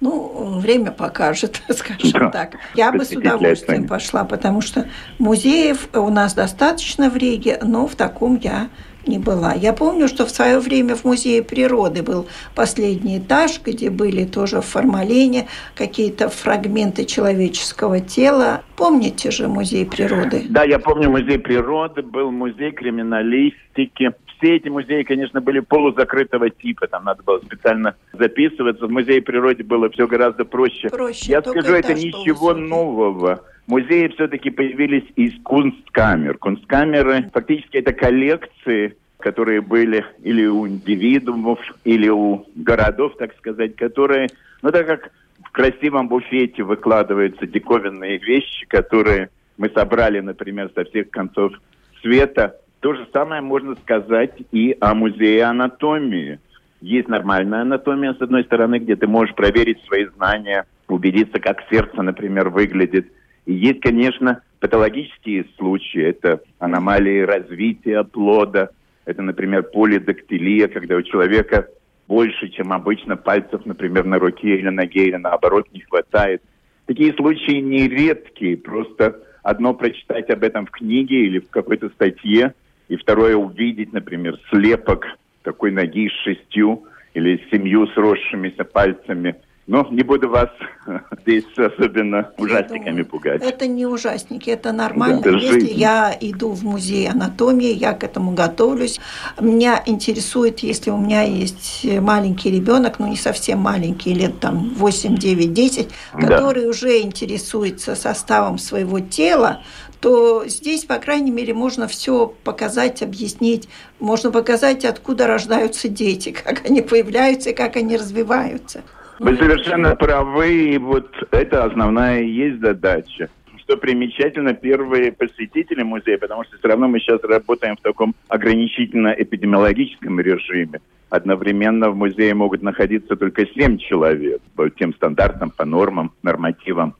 Ну, 0.00 0.60
время 0.60 0.92
покажет, 0.92 1.60
скажем 1.70 2.20
да. 2.20 2.30
так. 2.30 2.56
Я 2.74 2.92
бы 2.92 3.04
с 3.04 3.10
удовольствием 3.10 3.88
пошла, 3.88 4.24
потому 4.24 4.60
что 4.60 4.86
музеев 5.18 5.88
у 5.94 6.08
нас 6.08 6.34
достаточно 6.34 7.10
в 7.10 7.16
Риге, 7.16 7.58
но 7.62 7.88
в 7.88 7.96
таком 7.96 8.36
я 8.36 8.68
не 9.08 9.18
была. 9.18 9.54
Я 9.54 9.72
помню, 9.72 10.08
что 10.08 10.26
в 10.26 10.30
свое 10.30 10.58
время 10.58 10.94
в 10.94 11.04
Музее 11.04 11.42
природы 11.42 12.02
был 12.02 12.26
последний 12.54 13.18
этаж, 13.18 13.60
где 13.64 13.90
были 13.90 14.24
тоже 14.24 14.60
в 14.60 14.66
формалине 14.66 15.48
какие-то 15.74 16.28
фрагменты 16.28 17.04
человеческого 17.04 18.00
тела. 18.00 18.62
Помните 18.76 19.30
же 19.30 19.48
Музей 19.48 19.86
природы? 19.86 20.44
Да, 20.48 20.64
я 20.64 20.78
помню 20.78 21.10
Музей 21.10 21.38
природы, 21.38 22.02
был 22.02 22.30
музей 22.30 22.70
криминалистики 22.70 24.12
все 24.38 24.56
эти 24.56 24.68
музеи, 24.68 25.02
конечно, 25.02 25.40
были 25.40 25.60
полузакрытого 25.60 26.50
типа. 26.50 26.86
Там 26.86 27.04
надо 27.04 27.22
было 27.22 27.40
специально 27.40 27.96
записываться. 28.12 28.86
В 28.86 28.90
музее 28.90 29.20
природы 29.20 29.64
было 29.64 29.90
все 29.90 30.06
гораздо 30.06 30.44
проще. 30.44 30.88
проще 30.88 31.32
Я 31.32 31.42
скажу, 31.42 31.74
это 31.74 31.94
ничего 31.94 32.54
нового. 32.54 33.42
Музеи 33.68 34.08
все-таки 34.08 34.48
появились 34.48 35.04
из 35.14 35.34
кунсткамер. 35.42 36.38
Кунсткамеры 36.38 37.28
фактически 37.34 37.76
это 37.76 37.92
коллекции, 37.92 38.96
которые 39.18 39.60
были 39.60 40.06
или 40.22 40.46
у 40.46 40.66
индивидуумов, 40.66 41.60
или 41.84 42.08
у 42.08 42.46
городов, 42.56 43.12
так 43.18 43.36
сказать, 43.36 43.76
которые, 43.76 44.28
ну 44.62 44.72
так 44.72 44.86
как 44.86 45.10
в 45.44 45.50
красивом 45.52 46.08
буфете 46.08 46.62
выкладываются 46.62 47.46
диковинные 47.46 48.16
вещи, 48.16 48.66
которые 48.68 49.28
мы 49.58 49.68
собрали, 49.68 50.20
например, 50.20 50.70
со 50.74 50.84
всех 50.84 51.10
концов 51.10 51.52
света, 52.00 52.56
то 52.80 52.94
же 52.94 53.06
самое 53.12 53.42
можно 53.42 53.74
сказать 53.74 54.32
и 54.50 54.78
о 54.80 54.94
музее 54.94 55.44
анатомии. 55.44 56.40
Есть 56.80 57.08
нормальная 57.08 57.62
анатомия, 57.62 58.14
с 58.14 58.22
одной 58.22 58.44
стороны, 58.44 58.78
где 58.78 58.96
ты 58.96 59.06
можешь 59.06 59.34
проверить 59.34 59.84
свои 59.84 60.06
знания, 60.16 60.64
убедиться, 60.88 61.38
как 61.38 61.58
сердце, 61.68 62.00
например, 62.00 62.48
выглядит. 62.48 63.12
Есть, 63.52 63.80
конечно, 63.80 64.42
патологические 64.60 65.46
случаи. 65.56 66.02
Это 66.02 66.40
аномалии 66.58 67.22
развития 67.22 68.04
плода. 68.04 68.70
Это, 69.04 69.22
например, 69.22 69.64
полидактилия, 69.64 70.68
когда 70.68 70.96
у 70.96 71.02
человека 71.02 71.68
больше, 72.06 72.48
чем 72.48 72.72
обычно, 72.72 73.16
пальцев, 73.16 73.64
например, 73.64 74.04
на 74.04 74.18
руке 74.18 74.56
или 74.56 74.68
ноге, 74.68 75.08
или 75.08 75.16
наоборот, 75.16 75.66
не 75.72 75.80
хватает. 75.80 76.42
Такие 76.86 77.12
случаи 77.14 77.60
нередкие. 77.60 78.56
Просто 78.56 79.20
одно 79.42 79.74
прочитать 79.74 80.30
об 80.30 80.42
этом 80.42 80.66
в 80.66 80.70
книге 80.70 81.26
или 81.26 81.40
в 81.40 81.50
какой-то 81.50 81.88
статье– 81.90 82.54
и 82.88 82.96
второе, 82.96 83.36
увидеть, 83.36 83.92
например, 83.92 84.38
слепок 84.50 85.06
такой 85.42 85.70
ноги 85.70 86.08
с 86.08 86.12
шестью 86.24 86.86
или 87.14 87.40
семью 87.50 87.86
сросшимися 87.88 88.64
пальцами. 88.64 89.36
Но 89.68 89.86
не 89.90 90.02
буду 90.02 90.30
вас 90.30 90.48
здесь 91.22 91.44
особенно 91.58 92.32
ужастиками 92.38 93.02
пугать. 93.02 93.42
Это 93.42 93.66
не 93.66 93.84
ужастики, 93.84 94.48
это 94.48 94.72
нормально. 94.72 95.20
Да, 95.20 95.28
это 95.28 95.38
Если 95.38 95.60
жизнь. 95.60 95.78
я 95.78 96.16
иду 96.18 96.52
в 96.52 96.64
музей 96.64 97.06
анатомии, 97.06 97.74
я 97.74 97.92
к 97.92 98.02
этому 98.02 98.32
готовлюсь. 98.32 98.98
Меня 99.38 99.82
интересует, 99.84 100.60
если 100.60 100.90
у 100.90 100.96
меня 100.96 101.22
есть 101.22 101.86
маленький 102.00 102.50
ребенок, 102.50 102.98
ну 102.98 103.08
не 103.08 103.16
совсем 103.16 103.58
маленький, 103.58 104.14
лет 104.14 104.40
там 104.40 104.72
8, 104.74 105.16
9, 105.16 105.52
10, 105.52 105.88
который 106.14 106.62
да. 106.62 106.68
уже 106.70 107.02
интересуется 107.02 107.94
составом 107.94 108.56
своего 108.56 109.00
тела, 109.00 109.60
то 110.00 110.46
здесь, 110.46 110.84
по 110.84 110.96
крайней 110.96 111.30
мере, 111.30 111.52
можно 111.52 111.88
все 111.88 112.32
показать, 112.42 113.02
объяснить. 113.02 113.68
Можно 114.00 114.30
показать, 114.30 114.86
откуда 114.86 115.26
рождаются 115.26 115.88
дети, 115.88 116.30
как 116.44 116.64
они 116.64 116.80
появляются 116.80 117.50
и 117.50 117.54
как 117.54 117.76
они 117.76 117.98
развиваются. 117.98 118.82
Вы 119.18 119.36
совершенно 119.36 119.96
правы, 119.96 120.74
и 120.74 120.78
вот 120.78 121.10
это 121.32 121.64
основная 121.64 122.22
есть 122.22 122.60
задача. 122.60 123.28
Что 123.58 123.76
примечательно, 123.76 124.54
первые 124.54 125.12
посетители 125.12 125.82
музея, 125.82 126.18
потому 126.18 126.44
что 126.44 126.56
все 126.56 126.68
равно 126.68 126.88
мы 126.88 127.00
сейчас 127.00 127.22
работаем 127.22 127.76
в 127.76 127.80
таком 127.80 128.14
ограничительно-эпидемиологическом 128.28 130.20
режиме. 130.20 130.80
Одновременно 131.10 131.90
в 131.90 131.96
музее 131.96 132.34
могут 132.34 132.62
находиться 132.62 133.16
только 133.16 133.46
семь 133.46 133.78
человек 133.78 134.40
по 134.54 134.70
тем 134.70 134.94
стандартам, 134.94 135.50
по 135.50 135.64
нормам, 135.64 136.12
нормативам 136.22 136.94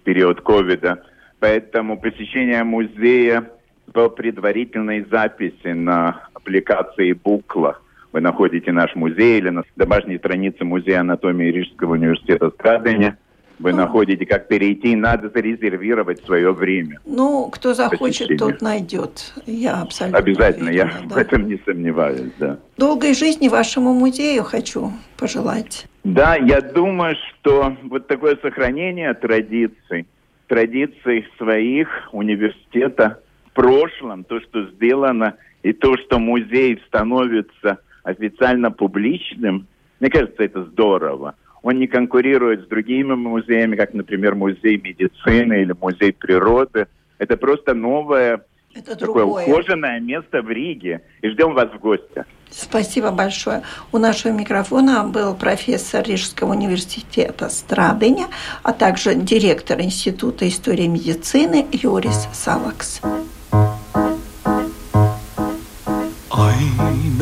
в 0.00 0.04
период 0.04 0.40
ковида. 0.40 1.02
Поэтому 1.38 1.98
посещение 1.98 2.64
музея 2.64 3.48
по 3.92 4.08
предварительной 4.08 5.06
записи 5.10 5.68
на 5.68 6.28
аппликации 6.34 7.12
Букла. 7.12 7.78
Вы 8.12 8.20
находите 8.20 8.72
наш 8.72 8.94
музей 8.94 9.38
или 9.38 9.50
на 9.50 9.62
домашней 9.76 10.18
странице 10.18 10.64
Музея 10.64 11.00
анатомии 11.00 11.50
Рижского 11.50 11.92
университета 11.92 12.50
Страдания. 12.50 13.18
Вы 13.58 13.72
ну, 13.72 13.78
находите, 13.78 14.24
как 14.24 14.48
перейти, 14.48 14.96
надо 14.96 15.28
зарезервировать 15.28 16.24
свое 16.24 16.50
время. 16.52 16.98
Ну, 17.04 17.50
кто 17.50 17.74
захочет, 17.74 18.28
посещения. 18.28 18.38
тот 18.38 18.62
найдет. 18.62 19.34
Я 19.44 19.82
абсолютно 19.82 20.18
Обязательно, 20.18 20.70
уверена, 20.70 20.88
я 20.88 21.08
да. 21.08 21.14
в 21.14 21.18
этом 21.18 21.46
не 21.46 21.60
сомневаюсь, 21.66 22.32
да. 22.38 22.58
Долгой 22.78 23.12
жизни 23.14 23.48
вашему 23.48 23.92
музею 23.92 24.44
хочу 24.44 24.90
пожелать. 25.18 25.86
Да, 26.04 26.36
я 26.36 26.62
думаю, 26.62 27.16
что 27.16 27.76
вот 27.82 28.06
такое 28.06 28.38
сохранение 28.42 29.12
традиций– 29.12 30.06
традиций 30.50 31.28
своих 31.38 31.88
университета 32.10 33.20
в 33.46 33.52
прошлом, 33.52 34.24
то, 34.24 34.40
что 34.40 34.66
сделано, 34.72 35.36
и 35.62 35.72
то, 35.72 35.96
что 35.96 36.18
музей 36.18 36.82
становится 36.88 37.78
официально 38.02 38.70
публичным, 38.70 39.66
мне 40.00 40.10
кажется, 40.10 40.42
это 40.42 40.64
здорово. 40.64 41.34
Он 41.62 41.78
не 41.78 41.86
конкурирует 41.86 42.64
с 42.64 42.68
другими 42.68 43.14
музеями, 43.14 43.76
как, 43.76 43.92
например, 43.92 44.34
музей 44.34 44.78
медицины 44.78 45.62
или 45.62 45.74
музей 45.78 46.12
природы. 46.12 46.86
Это 47.18 47.36
просто 47.36 47.74
новое, 47.74 48.42
это 48.74 48.96
такое 48.96 49.24
ухоженное 49.24 50.00
место 50.00 50.42
в 50.42 50.50
Риге. 50.50 51.02
И 51.20 51.28
ждем 51.28 51.54
вас 51.54 51.68
в 51.70 51.78
гости. 51.78 52.24
Спасибо 52.50 53.10
большое. 53.10 53.62
У 53.92 53.98
нашего 53.98 54.32
микрофона 54.32 55.04
был 55.04 55.34
профессор 55.34 56.04
Рижского 56.04 56.52
университета 56.52 57.48
Страдыня, 57.48 58.26
а 58.62 58.72
также 58.72 59.14
директор 59.14 59.80
Института 59.80 60.48
истории 60.48 60.86
медицины 60.86 61.66
Юрис 61.72 62.28
Салакс. 62.32 63.02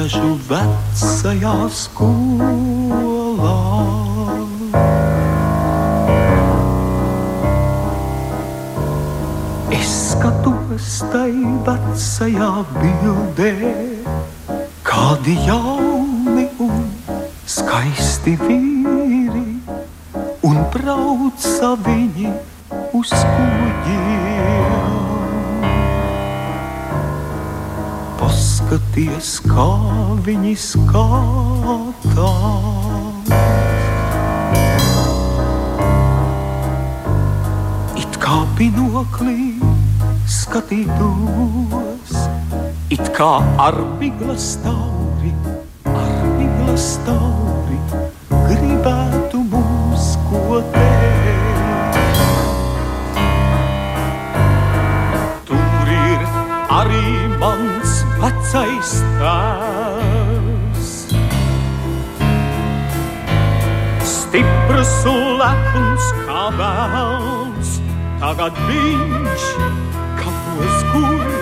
Sēžu 0.09 0.39
vecajā 0.49 1.55
skolā. 1.69 3.57
Es 9.69 9.91
skatos 10.15 10.89
tai 11.13 11.35
vecajā 11.69 12.49
bildē, 12.79 13.53
kādi 14.89 15.37
jauni 15.45 16.49
un 16.57 16.89
skaisti 17.45 18.39
vīri 18.47 19.61
un 20.41 20.65
brauca 20.73 21.75
viņi 21.85 22.33
uz 22.97 23.13
kuģiem. 23.13 24.78
Paskaties, 28.69 29.29
kā 29.49 29.65
viņi 30.27 30.51
skatās. 30.61 32.03
It 37.97 38.21
kā 38.21 38.37
binoklī 38.61 39.57
skatītos, 40.29 42.13
it 42.93 43.09
kā 43.17 43.33
ar 43.57 43.81
migla 43.97 44.37
stāvi, 44.37 45.33
ar 45.89 46.29
migla 46.37 46.77
stāvi 46.77 47.48
Stiprs 64.29 64.91
lepns 65.41 66.09
kā 66.27 66.43
vēls, 66.53 67.71
tagad 68.21 68.59
viņš 68.69 69.47
kapos 70.21 70.85
guļ 70.91 71.33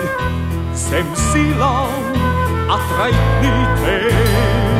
zem 0.85 1.11
silām 1.25 2.15
atraitnītēm. 2.77 4.76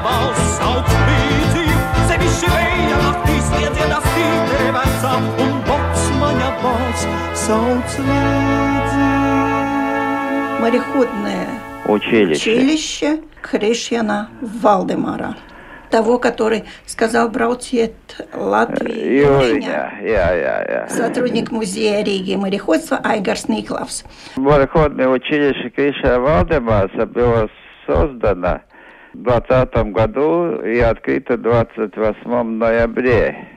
maja 0.00 0.04
balss 0.04 0.40
sauc 0.58 0.88
līdzi. 1.06 1.64
Sevišķi 2.08 2.48
vēja 2.54 2.98
naktīs 3.04 3.48
iedienas 3.60 4.06
tītre 4.14 4.70
vecā 4.76 5.12
un 5.44 5.52
maja 6.20 6.50
balss 6.62 7.06
sauc 7.34 7.98
līdzi. 7.98 9.08
Мореходное 10.60 11.46
Училище. 11.86 12.50
училище 12.52 13.18
Кришьяна 13.42 14.28
Валдемара. 14.40 15.36
Того, 15.90 16.18
который 16.18 16.64
сказал 16.86 17.28
Браутьет 17.30 17.94
Латвии. 18.32 19.18
Юрия, 19.22 19.92
я, 20.02 20.32
я, 20.34 20.62
я. 20.68 20.88
Сотрудник 20.88 21.50
музея 21.50 22.04
Риги 22.04 22.36
мореходства 22.36 23.00
Айгарс 23.02 23.48
Никлавс. 23.48 24.04
Мореходное 24.36 25.08
училище 25.08 25.70
Криша 25.70 26.20
Валдемаса 26.20 27.06
было 27.06 27.48
создано 27.86 28.60
в 29.12 29.22
20 29.22 29.92
году 29.92 30.62
и 30.62 30.78
открыто 30.78 31.36
28 31.36 32.42
ноябре. 32.42 33.48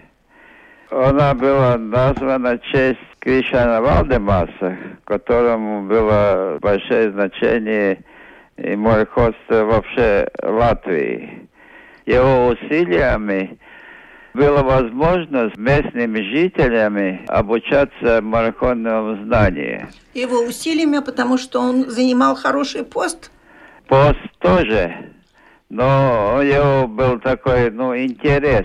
Она 0.90 1.34
была 1.34 1.78
названа 1.78 2.58
в 2.58 2.62
честь 2.72 3.00
Кришана 3.20 3.82
Валдемаса, 3.82 4.78
которому 5.06 5.88
было 5.88 6.60
большое 6.62 7.12
значение 7.12 8.04
и 8.58 8.76
мореходство 8.76 9.64
вообще 9.64 10.28
Латвии. 10.44 11.50
Его 12.06 12.48
усилиями 12.48 13.58
была 14.34 14.62
возможность 14.62 15.58
местными 15.58 16.20
жителями 16.36 17.24
обучаться 17.28 18.22
мореходному 18.22 19.24
знанию. 19.24 19.88
Его 20.14 20.42
усилиями, 20.42 21.00
потому 21.00 21.38
что 21.38 21.60
он 21.60 21.90
занимал 21.90 22.36
хороший 22.36 22.84
пост. 22.84 23.32
Пост 23.88 24.20
тоже, 24.40 25.13
но 25.74 26.38
у 26.38 26.44
него 26.44 26.88
был 26.88 27.20
такой, 27.20 27.70
ну, 27.72 27.98
интерес 27.98 28.64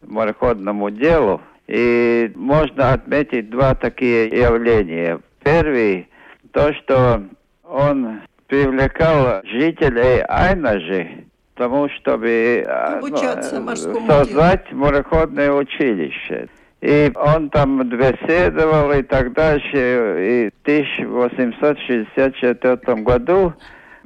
к 0.00 0.08
мореходному 0.08 0.90
делу. 0.90 1.42
И 1.66 2.32
можно 2.34 2.94
отметить 2.94 3.50
два 3.50 3.74
такие 3.74 4.28
явления. 4.28 5.20
Первый, 5.44 6.08
то, 6.52 6.72
что 6.72 7.24
он 7.62 8.22
привлекал 8.46 9.42
жителей 9.44 10.22
Айнажи 10.26 11.26
к 11.54 11.58
тому, 11.58 11.90
чтобы 11.90 12.64
а, 12.66 13.00
Обучаться 13.00 13.60
ну, 13.60 13.76
создать 14.06 14.72
мореходное 14.72 15.52
училище. 15.52 16.48
И 16.80 17.12
он 17.16 17.50
там 17.50 17.86
беседовал 17.86 18.92
и 18.92 19.02
так 19.02 19.34
дальше. 19.34 20.24
И 20.24 20.48
в 20.50 20.54
1864 20.62 23.02
году 23.02 23.52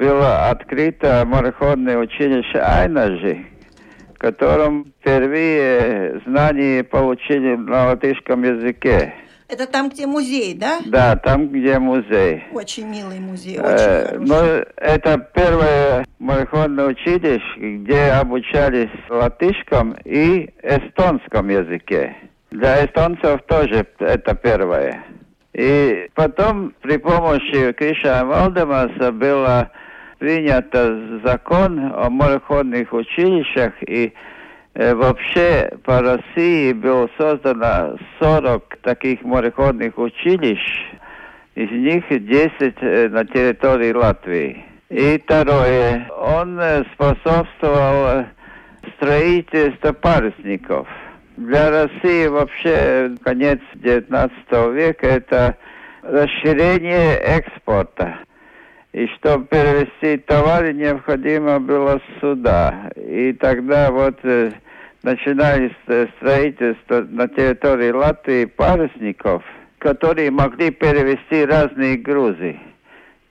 было 0.05 0.49
открыто 0.49 1.25
мореходное 1.27 1.99
училище 1.99 2.59
Айнажи, 2.59 3.45
в 4.15 4.19
котором 4.19 4.87
впервые 5.01 6.21
знания 6.27 6.83
получили 6.83 7.55
на 7.57 7.89
латышском 7.89 8.43
языке. 8.43 9.13
Это 9.47 9.67
там, 9.67 9.91
где 9.91 10.07
музей, 10.07 10.55
да? 10.55 10.79
Да, 10.87 11.17
там, 11.17 11.49
где 11.49 11.79
музей. 11.79 12.45
Очень 12.53 12.89
милый 12.89 13.19
музей, 13.19 13.59
Э, 13.59 13.61
очень 13.61 14.25
хороший. 14.25 14.27
ну, 14.29 14.65
это 14.77 15.19
первое 15.35 16.05
мореходное 16.19 16.87
училище, 16.87 17.43
где 17.59 18.01
обучались 18.13 18.89
латышском 19.11 19.97
и 20.05 20.49
эстонском 20.63 21.49
языке. 21.49 22.17
Для 22.53 22.87
эстонцев 22.87 23.43
тоже 23.49 23.85
это 23.99 24.35
первое. 24.35 25.05
И 25.53 26.09
потом 26.15 26.73
при 26.81 26.97
помощи 26.97 27.73
Криша 27.73 28.25
Валдемаса 28.25 29.11
было 29.11 29.69
принято 30.21 31.21
закон 31.25 31.93
о 31.95 32.11
мореходных 32.11 32.93
училищах 32.93 33.73
и 33.81 34.13
э, 34.75 34.95
вообще 34.95 35.73
по 35.85 36.01
России 36.01 36.75
было 36.75 37.09
создано 37.19 37.97
40 38.21 38.79
таких 38.83 39.23
мореходных 39.23 39.99
училищ, 39.99 40.61
из 41.55 41.71
них 41.71 42.05
10 42.09 42.53
э, 42.61 43.09
на 43.09 43.25
территории 43.25 43.93
Латвии. 43.93 44.65
И 44.91 45.19
второе, 45.25 46.07
он 46.11 46.61
э, 46.61 46.85
способствовал 46.93 48.27
строительству 48.97 49.95
парусников. 49.95 50.87
Для 51.39 51.71
России 51.71 52.27
вообще 52.27 53.13
конец 53.25 53.61
19 53.75 54.33
века 54.75 55.07
это 55.07 55.57
расширение 56.03 57.15
экспорта. 57.17 58.19
И 58.93 59.07
чтобы 59.19 59.47
перевести 59.47 60.17
товары, 60.19 60.73
необходимо 60.73 61.61
было 61.61 62.01
суда. 62.21 62.91
И 62.97 63.33
тогда 63.35 63.91
вот 63.93 64.19
э, 64.25 64.51
начинались 65.05 65.77
э, 65.87 66.09
строительство 66.17 67.03
на 67.03 67.29
территории 67.29 67.93
Латвии 67.93 68.47
парусников, 68.47 69.45
которые 69.79 70.33
могли 70.33 70.71
перевести 70.73 71.45
разные 71.45 71.99
грузы. 71.99 72.59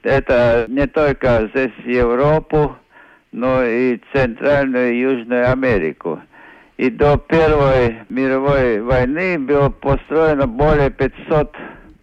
Это 0.03 0.65
не 0.69 0.87
только 0.87 1.49
здесь 1.53 1.73
Европу, 1.83 2.77
но 3.33 3.61
и 3.65 3.99
Центральную 4.13 4.93
и 4.93 4.99
Южную 4.99 5.51
Америку. 5.51 6.21
И 6.77 6.89
до 6.89 7.17
Первой 7.17 7.97
мировой 8.07 8.81
войны 8.81 9.37
было 9.37 9.69
построено 9.69 10.47
более 10.47 10.89
500 10.89 11.53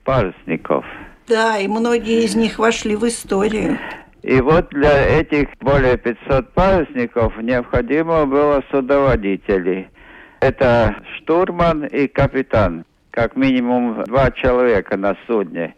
парусников. 0.05 0.85
Да, 1.29 1.59
и 1.59 1.67
многие 1.67 2.25
из 2.25 2.37
них 2.37 2.59
вошли 2.59 2.95
в 2.95 3.07
историю. 3.07 3.79
И 4.23 4.41
вот 4.41 4.69
для 4.71 5.21
этих 5.21 5.49
более 5.61 5.97
500 5.97 6.53
парусников 6.53 7.37
необходимо 7.43 8.27
было 8.27 8.63
судоводители. 8.71 9.89
Это 10.41 10.97
штурман 11.17 11.85
и 11.87 12.07
капитан, 12.07 12.85
как 13.11 13.37
минимум 13.37 14.05
два 14.05 14.31
человека 14.31 14.97
на 14.97 15.17
судне. 15.27 15.75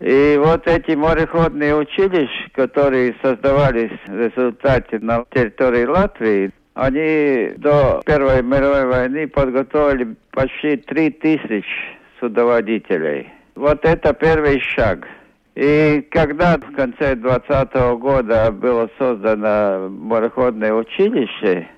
И 0.00 0.40
вот 0.42 0.66
эти 0.66 0.92
мореходные 0.92 1.76
училища, 1.76 2.50
которые 2.54 3.14
создавались 3.22 3.98
в 4.06 4.16
результате 4.16 4.98
на 5.00 5.24
территории 5.32 5.84
Латвии, 5.84 6.50
они 6.74 7.52
до 7.56 8.00
Первой 8.06 8.42
мировой 8.42 8.86
войны 8.86 9.28
подготовили 9.28 10.16
почти 10.30 10.76
3000 10.76 11.64
судоводителей. 12.18 13.30
Вот 13.54 13.84
это 13.84 14.14
первый 14.14 14.60
шаг. 14.60 15.06
И 15.54 16.06
когда 16.10 16.56
в 16.56 16.72
конце 16.74 17.16
20 17.16 17.74
года 17.98 18.50
было 18.52 18.88
создано 18.98 19.88
мореходное 19.88 20.72
училище, 20.72 21.68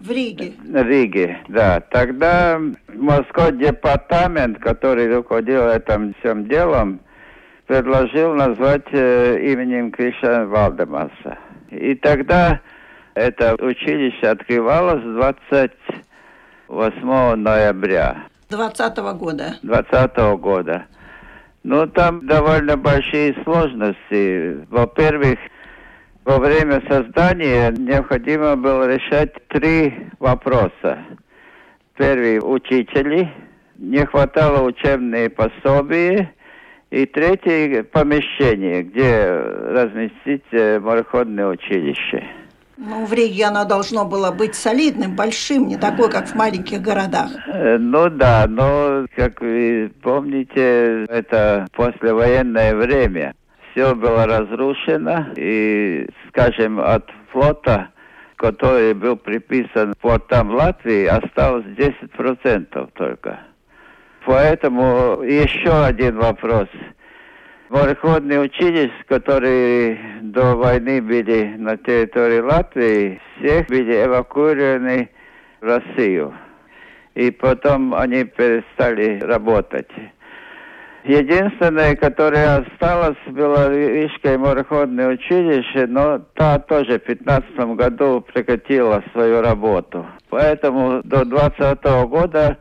в 0.00 0.10
Риге. 0.12 0.52
В 0.64 0.82
Риге, 0.82 1.38
да. 1.48 1.80
Тогда 1.80 2.60
морской 2.94 3.52
департамент, 3.52 4.58
который 4.60 5.12
руководил 5.12 5.68
этим 5.68 6.14
всем 6.20 6.46
делом, 6.46 7.00
предложил 7.66 8.32
назвать 8.34 8.86
э, 8.92 9.40
именем 9.40 9.90
Кришна 9.90 10.46
Валдемаса. 10.46 11.38
И 11.70 11.96
тогда 11.96 12.60
это 13.14 13.56
училище 13.60 14.28
открывалось 14.28 15.02
28 15.02 17.34
ноября. 17.34 18.27
20 18.50 18.96
года. 19.18 19.56
20 19.62 20.16
года. 20.40 20.86
Ну, 21.64 21.86
там 21.86 22.26
довольно 22.26 22.76
большие 22.76 23.34
сложности. 23.44 24.66
Во-первых, 24.70 25.38
во 26.24 26.38
время 26.38 26.82
создания 26.88 27.70
необходимо 27.70 28.56
было 28.56 28.86
решать 28.86 29.34
три 29.48 30.10
вопроса. 30.18 30.98
Первый– 31.96 32.38
учители, 32.42 33.30
не 33.76 34.06
хватало 34.06 34.64
учебные 34.66 35.28
пособия, 35.30 36.32
и 36.90 37.06
третье– 37.06 37.82
помещение, 37.92 38.82
где 38.82 39.26
разместить 39.28 40.44
э, 40.52 40.78
мореходное 40.78 41.48
училище. 41.48 42.24
Ну, 42.80 43.04
в 43.06 43.12
Риге 43.12 43.46
оно 43.46 43.64
должно 43.64 44.04
было 44.04 44.30
быть 44.30 44.54
солидным, 44.54 45.16
большим, 45.16 45.66
не 45.66 45.76
такое, 45.76 46.08
как 46.08 46.28
в 46.28 46.36
маленьких 46.36 46.80
городах. 46.80 47.28
Э, 47.48 47.76
ну 47.76 48.08
да, 48.08 48.46
но, 48.48 49.04
как 49.16 49.40
вы 49.40 49.90
помните, 50.00 51.04
это 51.06 51.66
послевоенное 51.72 52.76
время 52.76 53.34
все 53.72 53.96
было 53.96 54.26
разрушено, 54.26 55.26
и, 55.34 56.08
скажем, 56.28 56.78
от 56.78 57.10
флота, 57.32 57.88
который 58.36 58.94
был 58.94 59.16
приписан 59.16 59.94
портам 60.00 60.54
Латвии, 60.54 61.06
осталось 61.06 61.66
10% 61.76 62.90
только. 62.94 63.40
Поэтому 64.24 65.22
еще 65.22 65.84
один 65.84 66.18
вопрос. 66.18 66.68
Мореходные 67.68 68.40
училища, 68.40 69.04
которые 69.08 69.98
до 70.22 70.56
войны 70.56 71.02
были 71.02 71.54
на 71.58 71.76
территории 71.76 72.40
Латвии, 72.40 73.20
всех 73.36 73.66
были 73.66 74.04
эвакуированы 74.04 75.10
в 75.60 75.64
Россию. 75.64 76.32
И 77.14 77.30
потом 77.30 77.94
они 77.94 78.24
перестали 78.24 79.20
работать. 79.20 79.90
Единственное, 81.04 81.94
которое 81.94 82.56
осталось, 82.56 83.18
было 83.26 83.70
Рижское 83.70 84.38
мореходное 84.38 85.08
училище, 85.08 85.86
но 85.88 86.20
та 86.34 86.58
тоже 86.58 86.98
в 86.98 87.02
15 87.02 87.50
году 87.76 88.22
прекратила 88.32 89.02
свою 89.12 89.42
работу. 89.42 90.06
Поэтому 90.30 91.02
до 91.04 91.24
20 91.26 91.84
года 92.08 92.56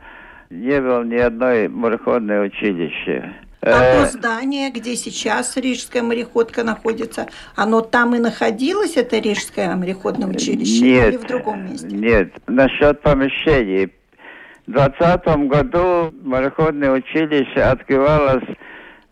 не 0.50 0.82
было 0.82 1.04
ни 1.04 1.17
одной 1.17 1.70
мореходное 1.70 2.41
училище. 2.41 3.34
А 3.73 4.06
то 4.06 4.12
здание, 4.12 4.71
где 4.71 4.95
сейчас 4.95 5.56
Рижская 5.58 6.03
мореходка 6.03 6.63
находится, 6.63 7.27
оно 7.56 7.82
там 7.82 8.15
и 8.15 8.19
находилось, 8.19 8.97
это 8.97 9.17
Рижское 9.17 9.75
мореходное 9.75 10.27
училище, 10.27 10.82
нет, 10.82 11.10
или 11.10 11.17
в 11.17 11.27
другом 11.27 11.65
месте? 11.65 11.88
Нет, 11.88 12.34
насчет 12.47 13.01
помещений. 13.01 13.91
В 14.67 14.71
2020 14.71 15.47
году 15.47 16.13
мореходное 16.23 16.91
училище 16.91 17.62
открывалось 17.62 18.43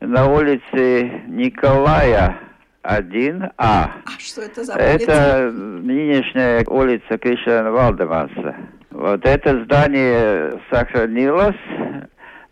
на 0.01 0.27
улице 0.27 1.23
Николая 1.27 2.37
1А. 2.83 3.53
А 3.57 3.91
что 4.19 4.41
это 4.41 4.63
за 4.63 4.73
улица? 4.73 5.11
Это 5.11 5.51
нынешняя 5.51 6.63
улица 6.67 7.17
Кришна 7.17 7.71
Валдемаса. 7.71 8.55
Вот 8.91 9.25
это 9.25 9.63
здание 9.63 10.59
сохранилось, 10.69 11.55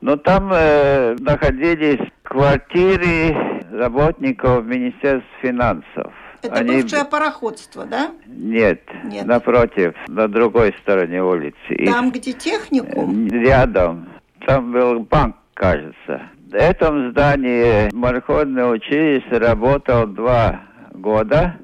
но 0.03 0.17
там 0.17 0.51
э, 0.51 1.15
находились 1.19 2.01
квартиры 2.23 3.33
работников 3.71 4.65
Министерства 4.65 5.29
финансов. 5.41 6.11
Это 6.41 6.55
Они... 6.55 6.81
бывшее 6.81 7.05
пароходство, 7.05 7.85
да? 7.85 8.11
Нет, 8.27 8.81
Нет, 9.05 9.25
напротив, 9.25 9.93
на 10.09 10.27
другой 10.27 10.75
стороне 10.81 11.23
улицы. 11.23 11.85
Там, 11.85 12.09
И... 12.09 12.19
где 12.19 12.33
техникум? 12.33 13.29
Рядом. 13.29 14.09
Там 14.45 14.73
был 14.73 14.99
банк, 14.99 15.37
кажется. 15.53 16.21
В 16.51 16.53
этом 16.53 17.11
здании 17.11 17.89
мореходное 17.95 18.65
училище 18.65 19.37
работал 19.37 20.05
два 20.05 20.63
года. 20.91 21.55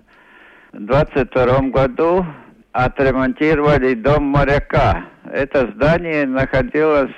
В 0.71 0.79
22 0.85 1.59
году 1.71 2.25
отремонтировали 2.71 3.95
дом 3.95 4.23
моряка. 4.23 5.03
Это 5.25 5.69
здание 5.75 6.25
находилось 6.25 7.11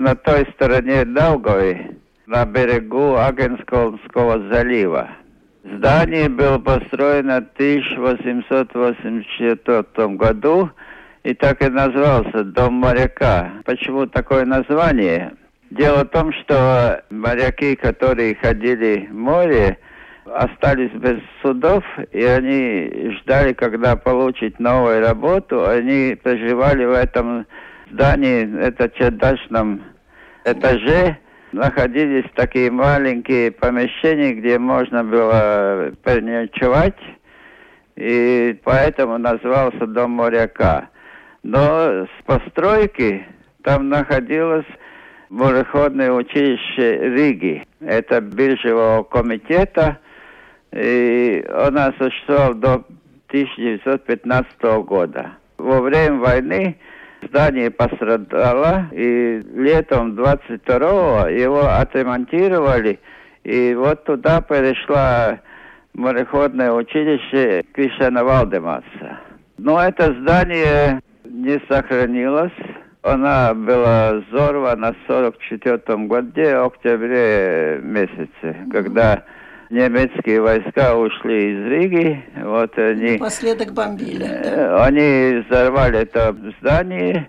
на 0.00 0.14
той 0.14 0.46
стороне 0.54 1.04
Долговой, 1.04 1.90
на 2.26 2.46
берегу 2.46 3.16
Агенского 3.16 3.98
залива. 4.52 5.08
Здание 5.64 6.28
было 6.28 6.58
построено 6.58 7.40
в 7.40 7.46
1884 7.54 10.08
году 10.16 10.70
и 11.22 11.34
так 11.34 11.62
и 11.62 11.70
назывался 11.70 12.44
«Дом 12.44 12.74
моряка». 12.74 13.52
Почему 13.64 14.06
такое 14.06 14.44
название? 14.44 15.32
Дело 15.70 16.04
в 16.04 16.08
том, 16.08 16.34
что 16.34 17.02
моряки, 17.08 17.76
которые 17.76 18.34
ходили 18.34 19.08
в 19.10 19.14
море, 19.14 19.78
остались 20.26 20.92
без 20.92 21.16
судов, 21.42 21.82
и 22.12 22.22
они 22.22 23.16
ждали, 23.18 23.54
когда 23.54 23.96
получат 23.96 24.60
новую 24.60 25.00
работу. 25.00 25.66
Они 25.66 26.14
проживали 26.22 26.84
в 26.84 26.92
этом 26.92 27.46
здании, 27.94 28.60
это 28.60 28.88
чердачном 28.90 29.82
этаже, 30.44 31.16
находились 31.52 32.28
такие 32.34 32.70
маленькие 32.70 33.52
помещения, 33.52 34.32
где 34.34 34.58
можно 34.58 35.04
было 35.04 35.92
переночевать, 36.04 36.98
и 37.96 38.58
поэтому 38.64 39.18
назывался 39.18 39.86
Дом 39.86 40.10
моряка. 40.10 40.88
Но 41.44 42.06
с 42.06 42.24
постройки 42.26 43.24
там 43.62 43.88
находилось 43.88 44.66
мореходное 45.30 46.10
училище 46.10 47.14
Риги. 47.14 47.64
Это 47.80 48.20
биржевого 48.20 49.04
комитета, 49.04 49.98
и 50.72 51.46
он 51.48 51.78
осуществовал 51.78 52.54
до 52.54 52.84
1915 53.28 54.62
года. 54.84 55.32
Во 55.58 55.80
время 55.80 56.18
войны 56.18 56.76
здание 57.28 57.70
пострадало, 57.70 58.86
и 58.92 59.42
летом 59.54 60.12
22-го 60.12 61.28
его 61.28 61.66
отремонтировали, 61.66 62.98
и 63.44 63.74
вот 63.74 64.04
туда 64.04 64.40
перешла 64.40 65.40
мореходное 65.94 66.72
училище 66.72 67.64
Кришана 67.72 68.24
Валдемаса. 68.24 69.20
Но 69.58 69.80
это 69.80 70.12
здание 70.20 71.00
не 71.24 71.60
сохранилось. 71.68 72.52
Она 73.02 73.52
была 73.52 74.14
взорвана 74.14 74.94
в 74.94 74.96
44 75.06 75.78
году, 76.06 76.40
в 76.40 76.66
октябре 76.66 77.78
месяце, 77.82 78.56
когда 78.72 79.24
немецкие 79.70 80.40
войска 80.40 80.96
ушли 80.96 81.52
из 81.52 81.66
Риги. 81.66 82.24
Вот 82.42 82.76
они... 82.78 83.18
Последок 83.18 83.72
бомбили. 83.72 84.26
Да. 84.42 84.84
Они 84.84 85.42
взорвали 85.46 86.00
это 86.00 86.36
здание. 86.60 87.28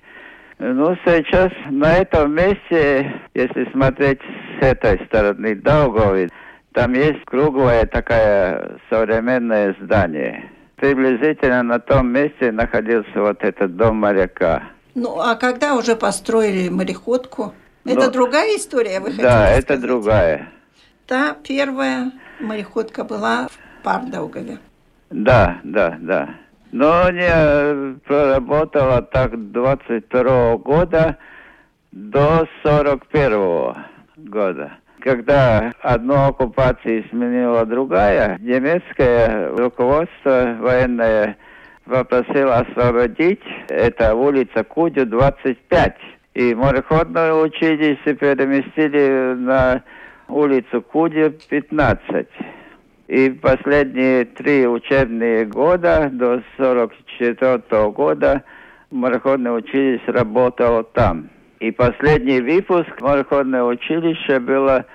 Ну, 0.57 0.95
сейчас 1.03 1.51
на 1.69 1.97
этом 1.97 2.33
месте, 2.33 3.11
если 3.33 3.69
смотреть 3.71 4.19
с 4.59 4.65
этой 4.65 5.05
стороны 5.07 5.55
Долгови, 5.55 6.29
там 6.73 6.93
есть 6.93 7.23
круглое 7.25 7.85
такое 7.85 8.77
современное 8.89 9.75
здание. 9.81 10.49
Приблизительно 10.77 11.63
на 11.63 11.79
том 11.79 12.11
месте 12.11 12.51
находился 12.51 13.21
вот 13.21 13.43
этот 13.43 13.75
дом 13.75 13.97
моряка. 13.97 14.63
Ну, 14.93 15.19
а 15.19 15.35
когда 15.35 15.75
уже 15.75 15.95
построили 15.95 16.69
мореходку? 16.69 17.53
Это 17.85 18.05
ну, 18.07 18.11
другая 18.11 18.55
история, 18.57 18.99
вы 18.99 19.07
хотите 19.07 19.23
Да, 19.23 19.49
это 19.51 19.61
сказать? 19.61 19.81
другая. 19.81 20.49
Та 21.05 21.35
первая 21.43 22.11
мореходка 22.39 23.03
была 23.03 23.47
в 23.47 23.83
Пардаугове. 23.83 24.57
Да, 25.09 25.59
да, 25.63 25.97
да. 25.99 26.29
Но 26.71 27.09
не 27.11 27.97
проработала 27.99 29.01
так 29.01 29.51
22 29.51 30.57
года 30.57 31.17
до 31.91 32.47
41 32.63 33.75
года. 34.17 34.71
Когда 34.99 35.71
одну 35.81 36.15
оккупацию 36.15 37.05
сменила 37.09 37.65
другая, 37.65 38.37
немецкое 38.41 39.55
руководство 39.55 40.57
военное 40.59 41.37
попросило 41.85 42.57
освободить, 42.57 43.43
это 43.69 44.15
улица 44.15 44.63
Кудю, 44.63 45.05
25. 45.05 45.95
И 46.33 46.55
мореходное 46.55 47.33
училище 47.33 48.15
переместили 48.15 49.35
на 49.35 49.83
улицу 50.27 50.81
Куди, 50.81 51.29
15. 51.49 52.27
И 53.07 53.29
последние 53.29 54.25
три 54.25 54.67
учебные 54.67 55.45
года, 55.45 56.09
до 56.11 56.41
44 56.57 57.91
года, 57.91 58.43
мореходное 58.89 59.51
училище 59.51 60.11
работало 60.11 60.83
там. 60.83 61.29
И 61.59 61.71
последний 61.71 62.41
выпуск 62.41 62.99
мореходное 63.01 63.63
училище 63.63 64.39
было 64.39 64.85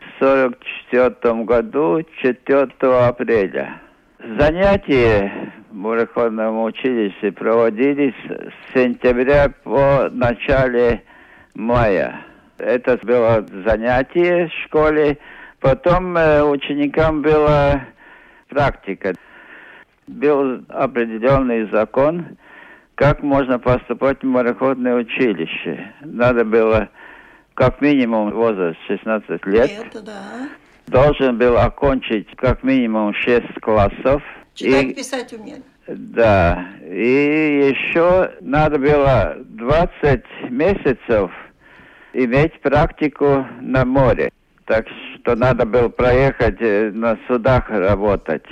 в 0.00 0.24
44 0.24 1.44
году, 1.44 2.02
4 2.22 2.68
апреля. 2.80 3.80
Занятия 4.38 5.52
в 5.70 5.74
мореходном 5.74 6.62
училище 6.62 7.32
проводились 7.32 8.14
с 8.28 8.74
сентября 8.74 9.52
по 9.64 10.08
начале 10.10 11.02
мая. 11.54 12.31
Это 12.62 12.96
было 13.02 13.44
занятие 13.66 14.46
в 14.46 14.52
школе. 14.64 15.18
Потом 15.58 16.16
э, 16.16 16.42
ученикам 16.44 17.20
была 17.20 17.84
практика. 18.48 19.14
Был 20.06 20.64
определенный 20.68 21.68
закон, 21.70 22.36
как 22.94 23.22
можно 23.22 23.58
поступать 23.58 24.22
в 24.22 24.26
мореходное 24.26 24.94
училище. 24.94 25.92
Надо 26.02 26.44
было 26.44 26.88
как 27.54 27.80
минимум 27.80 28.30
возраст 28.30 28.78
16 28.86 29.44
лет. 29.46 29.70
Это 29.84 30.00
да. 30.00 30.48
Должен 30.86 31.38
был 31.38 31.58
окончить 31.58 32.28
как 32.36 32.62
минимум 32.62 33.12
6 33.12 33.60
классов. 33.60 34.22
Читать, 34.54 34.84
и, 34.84 34.94
писать 34.94 35.32
уметь. 35.32 35.64
Да. 35.88 36.64
И 36.88 37.74
еще 37.74 38.30
надо 38.40 38.78
было 38.78 39.36
20 39.38 40.24
месяцев 40.50 41.30
иметь 42.12 42.60
практику 42.60 43.46
на 43.60 43.84
море. 43.84 44.32
Так 44.66 44.86
что 45.16 45.34
надо 45.34 45.66
было 45.66 45.88
проехать 45.88 46.56
э, 46.60 46.90
на 46.92 47.18
судах 47.26 47.68
работать. 47.68 48.44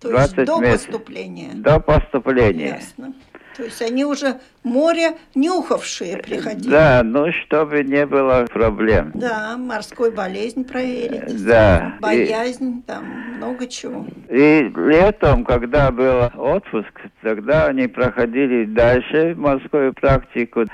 То 0.00 0.10
есть 0.10 0.34
до 0.34 0.58
месяцев. 0.58 0.90
поступления? 0.90 1.50
До 1.54 1.78
поступления. 1.78 2.80
Ясно. 2.80 3.14
То 3.56 3.64
есть 3.64 3.82
они 3.82 4.04
уже 4.04 4.40
море 4.64 5.12
нюхавшие 5.34 6.16
приходили. 6.16 6.70
Да, 6.70 7.02
ну 7.04 7.30
чтобы 7.32 7.84
не 7.84 8.06
было 8.06 8.46
проблем. 8.50 9.12
Да, 9.14 9.56
морской 9.58 10.10
болезнь 10.10 10.64
проверить. 10.64 11.44
Да. 11.44 11.94
Боязнь, 12.00 12.78
и, 12.78 12.82
там 12.82 13.04
много 13.36 13.66
чего. 13.66 14.06
И 14.30 14.70
летом, 14.74 15.44
когда 15.44 15.90
был 15.90 16.30
отпуск, 16.36 16.92
тогда 17.22 17.66
они 17.66 17.88
проходили 17.88 18.64
дальше 18.64 19.34
морскую 19.36 19.92
практику. 19.92 20.64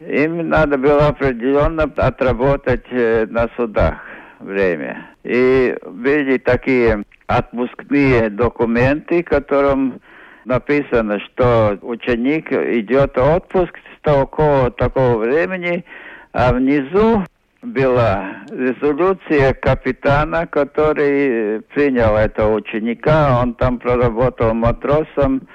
Им 0.00 0.50
надо 0.50 0.76
было 0.76 1.08
определенно 1.08 1.84
отработать 1.84 2.84
э, 2.90 3.26
на 3.30 3.48
судах 3.56 3.96
время. 4.40 5.06
И 5.24 5.74
были 5.86 6.36
такие 6.36 7.02
отпускные 7.26 8.28
документы, 8.28 9.22
которым 9.22 10.00
написано, 10.44 11.18
что 11.20 11.78
ученик 11.80 12.52
идет 12.52 13.16
в 13.16 13.36
отпуск 13.36 13.74
с 13.78 14.02
такого, 14.02 14.70
такого 14.70 15.16
времени, 15.18 15.84
а 16.32 16.52
внизу 16.52 17.24
была 17.62 18.44
резолюция 18.50 19.54
капитана, 19.54 20.46
который 20.46 21.62
принял 21.74 22.16
этого 22.16 22.56
ученика, 22.56 23.40
он 23.42 23.54
там 23.54 23.78
проработал 23.78 24.52
матросом 24.52 25.48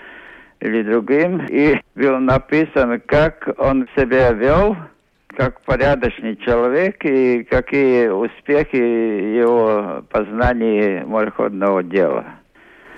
или 0.62 0.84
другим, 0.84 1.46
и 1.48 1.82
был 1.96 2.20
написан, 2.20 3.02
как 3.06 3.50
он 3.58 3.88
себя 3.96 4.32
вел, 4.32 4.78
как 5.36 5.62
порядочный 5.62 6.38
человек 6.38 7.04
и 7.04 7.44
какие 7.44 8.08
успехи 8.08 8.76
его 8.76 10.04
познания 10.10 11.04
мореходного 11.06 11.84
дела. 11.84 12.26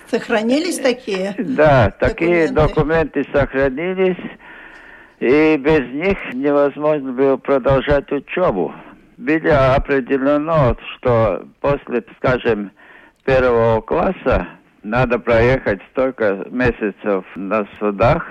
Сохранились 0.08 0.80
такие? 0.80 1.34
Да, 1.40 1.92
такие 2.00 2.50
документы, 2.50 3.24
документы 3.24 3.28
сохранились, 3.34 4.32
и 5.20 5.58
без 5.58 5.90
них 5.94 6.18
невозможно 6.34 7.14
было 7.14 7.38
продолжать 7.38 8.12
учебу. 8.12 8.74
Было 9.18 9.76
определено, 9.76 10.76
что 10.96 11.48
после, 11.62 12.04
скажем, 12.18 12.72
первого 13.24 13.80
класса 13.82 14.48
надо 14.84 15.20
проехать 15.20 15.82
столько 15.92 16.46
месяцев 16.50 17.26
на 17.36 17.68
судах, 17.80 18.26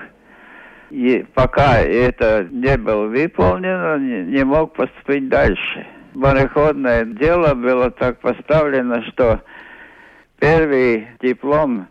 и 0.89 1.25
пока 1.33 1.79
это 1.79 2.47
не 2.51 2.77
было 2.77 3.07
выполнено, 3.07 3.97
не, 3.97 4.23
не 4.31 4.43
мог 4.43 4.73
поступить 4.73 5.29
дальше. 5.29 5.85
Мореходное 6.13 7.05
дело 7.05 7.55
было 7.55 7.89
так 7.89 8.19
поставлено, 8.19 9.03
что 9.03 9.41
Первый 10.43 11.07
диплом 11.21 11.87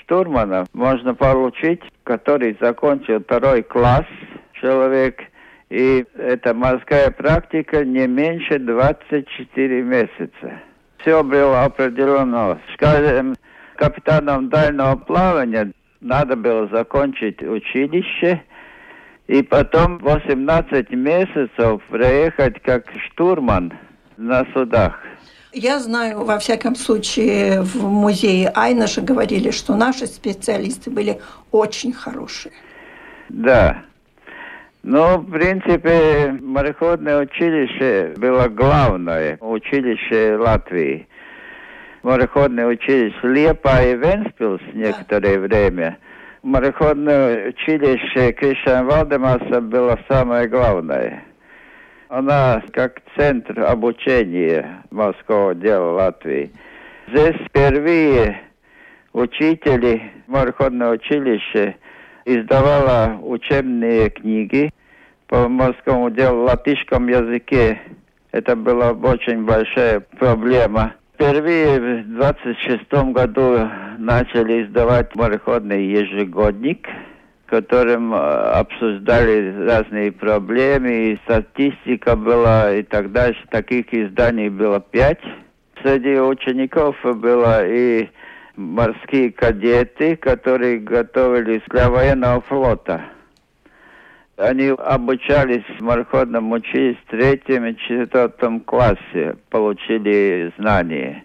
штурмана 0.00 0.64
можно 0.72 1.14
получить, 1.14 1.82
который 2.04 2.56
закончил 2.58 3.20
второй 3.20 3.62
класс 3.62 4.06
человек, 4.54 5.20
и 5.68 6.06
эта 6.16 6.54
морская 6.54 7.10
практика 7.10 7.84
не 7.84 8.06
меньше 8.06 8.58
24 8.58 9.82
месяца. 9.82 10.62
Все 11.00 11.22
было 11.22 11.64
определено. 11.64 12.58
Скажем, 12.72 13.34
капитаном 13.82 14.48
дальнего 14.48 14.94
плавания 14.94 15.72
надо 16.00 16.36
было 16.36 16.68
закончить 16.68 17.42
училище, 17.42 18.40
и 19.26 19.42
потом 19.42 19.98
18 19.98 20.90
месяцев 20.90 21.82
проехать 21.88 22.62
как 22.62 22.84
штурман 23.06 23.72
на 24.16 24.46
судах. 24.52 25.00
Я 25.52 25.80
знаю, 25.80 26.24
во 26.24 26.38
всяком 26.38 26.76
случае, 26.76 27.62
в 27.62 27.82
музее 27.82 28.52
Айнаша 28.54 29.00
говорили, 29.00 29.50
что 29.50 29.74
наши 29.74 30.06
специалисты 30.06 30.88
были 30.88 31.20
очень 31.50 31.92
хорошие. 31.92 32.54
Да. 33.30 33.82
Ну, 34.84 35.18
в 35.18 35.30
принципе, 35.30 36.36
мореходное 36.40 37.20
училище 37.20 38.14
было 38.16 38.46
главное 38.46 39.38
училище 39.40 40.36
Латвии. 40.36 41.08
Мореходное 42.02 42.66
училище 42.66 43.16
Лепа 43.22 43.80
и 43.84 43.94
Венспилс 43.94 44.60
некоторое 44.72 45.38
время. 45.38 45.98
Мореходное 46.42 47.50
училище 47.50 48.32
Кришан 48.32 48.86
Валдемаса 48.86 49.60
было 49.60 49.96
самое 50.08 50.48
главное. 50.48 51.22
Она 52.08 52.60
как 52.72 53.00
центр 53.16 53.60
обучения 53.60 54.82
морского 54.90 55.54
дела 55.54 55.92
Латвии. 55.92 56.50
Здесь 57.06 57.36
впервые 57.46 58.40
учители 59.12 60.02
мореходного 60.26 60.94
училища 60.94 61.76
издавала 62.24 63.16
учебные 63.22 64.10
книги 64.10 64.72
по 65.28 65.48
морскому 65.48 66.10
делу 66.10 66.40
в 66.40 66.44
латышском 66.46 67.06
языке. 67.06 67.80
Это 68.32 68.56
была 68.56 68.90
очень 68.90 69.44
большая 69.44 70.00
проблема. 70.00 70.94
Впервые 71.22 72.02
в 72.02 72.14
26 72.16 72.92
году 73.12 73.68
начали 73.98 74.64
издавать 74.64 75.14
мореходный 75.14 75.86
ежегодник– 75.86 76.88
которым 77.52 78.14
э, 78.14 78.16
обсуждали 78.16 79.66
разные 79.68 80.10
проблемы, 80.10 81.12
и 81.12 81.20
статистика 81.24 82.16
была, 82.16 82.72
и 82.72 82.82
так 82.82 83.12
дальше. 83.12 83.44
Таких 83.50 83.92
изданий 83.92 84.48
было 84.48 84.80
пять. 84.80 85.20
Среди 85.82 86.18
учеников 86.18 86.96
было 87.02 87.62
и 87.66 88.08
морские 88.56 89.32
кадеты, 89.32 90.16
которые 90.16 90.78
готовились 90.78 91.60
для 91.68 91.90
военного 91.90 92.40
флота. 92.40 93.02
Они 94.42 94.70
обучались 94.70 95.62
в 95.78 95.82
мореходном 95.82 96.50
училище 96.50 96.98
в 97.06 97.10
третьем 97.10 97.64
и 97.64 97.76
четвертом 97.76 98.58
классе, 98.58 99.36
получили 99.50 100.52
знания. 100.58 101.24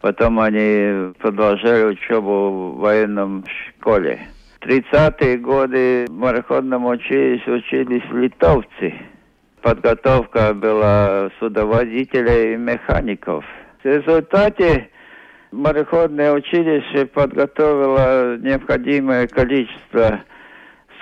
Потом 0.00 0.40
они 0.40 1.12
продолжали 1.18 1.92
учебу 1.92 2.72
в 2.72 2.78
военном 2.78 3.44
школе. 3.46 4.18
30-е 4.62 5.36
годы 5.36 6.06
в 6.08 6.12
мореходном 6.12 6.86
училище 6.86 7.50
учились 7.50 8.10
литовцы. 8.10 8.94
Подготовка 9.60 10.54
была 10.54 11.28
судоводителей 11.38 12.54
и 12.54 12.56
механиков. 12.56 13.44
В 13.82 13.86
результате 13.86 14.88
мореходное 15.52 16.32
училище 16.32 17.04
подготовило 17.04 18.38
необходимое 18.38 19.26
количество 19.26 20.22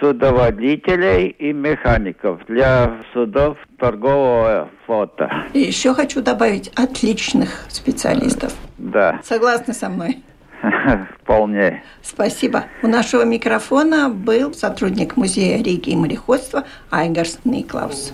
судоводителей 0.02 1.28
и 1.28 1.52
механиков 1.52 2.40
для 2.48 2.98
судов 3.12 3.56
торгового 3.78 4.68
флота. 4.84 5.30
И 5.52 5.60
еще 5.60 5.94
хочу 5.94 6.20
добавить 6.20 6.72
отличных 6.74 7.66
специалистов. 7.68 8.52
Да. 8.78 9.20
Согласны 9.22 9.72
со 9.72 9.88
мной? 9.88 10.18
Вполне. 11.22 11.84
Спасибо. 12.02 12.64
У 12.82 12.88
нашего 12.88 13.24
микрофона 13.24 14.08
был 14.08 14.52
сотрудник 14.54 15.16
музея 15.16 15.62
Риги 15.62 15.90
и 15.90 15.96
мореходства 15.96 16.64
Айгарс 16.90 17.38
Никлаус. 17.44 18.12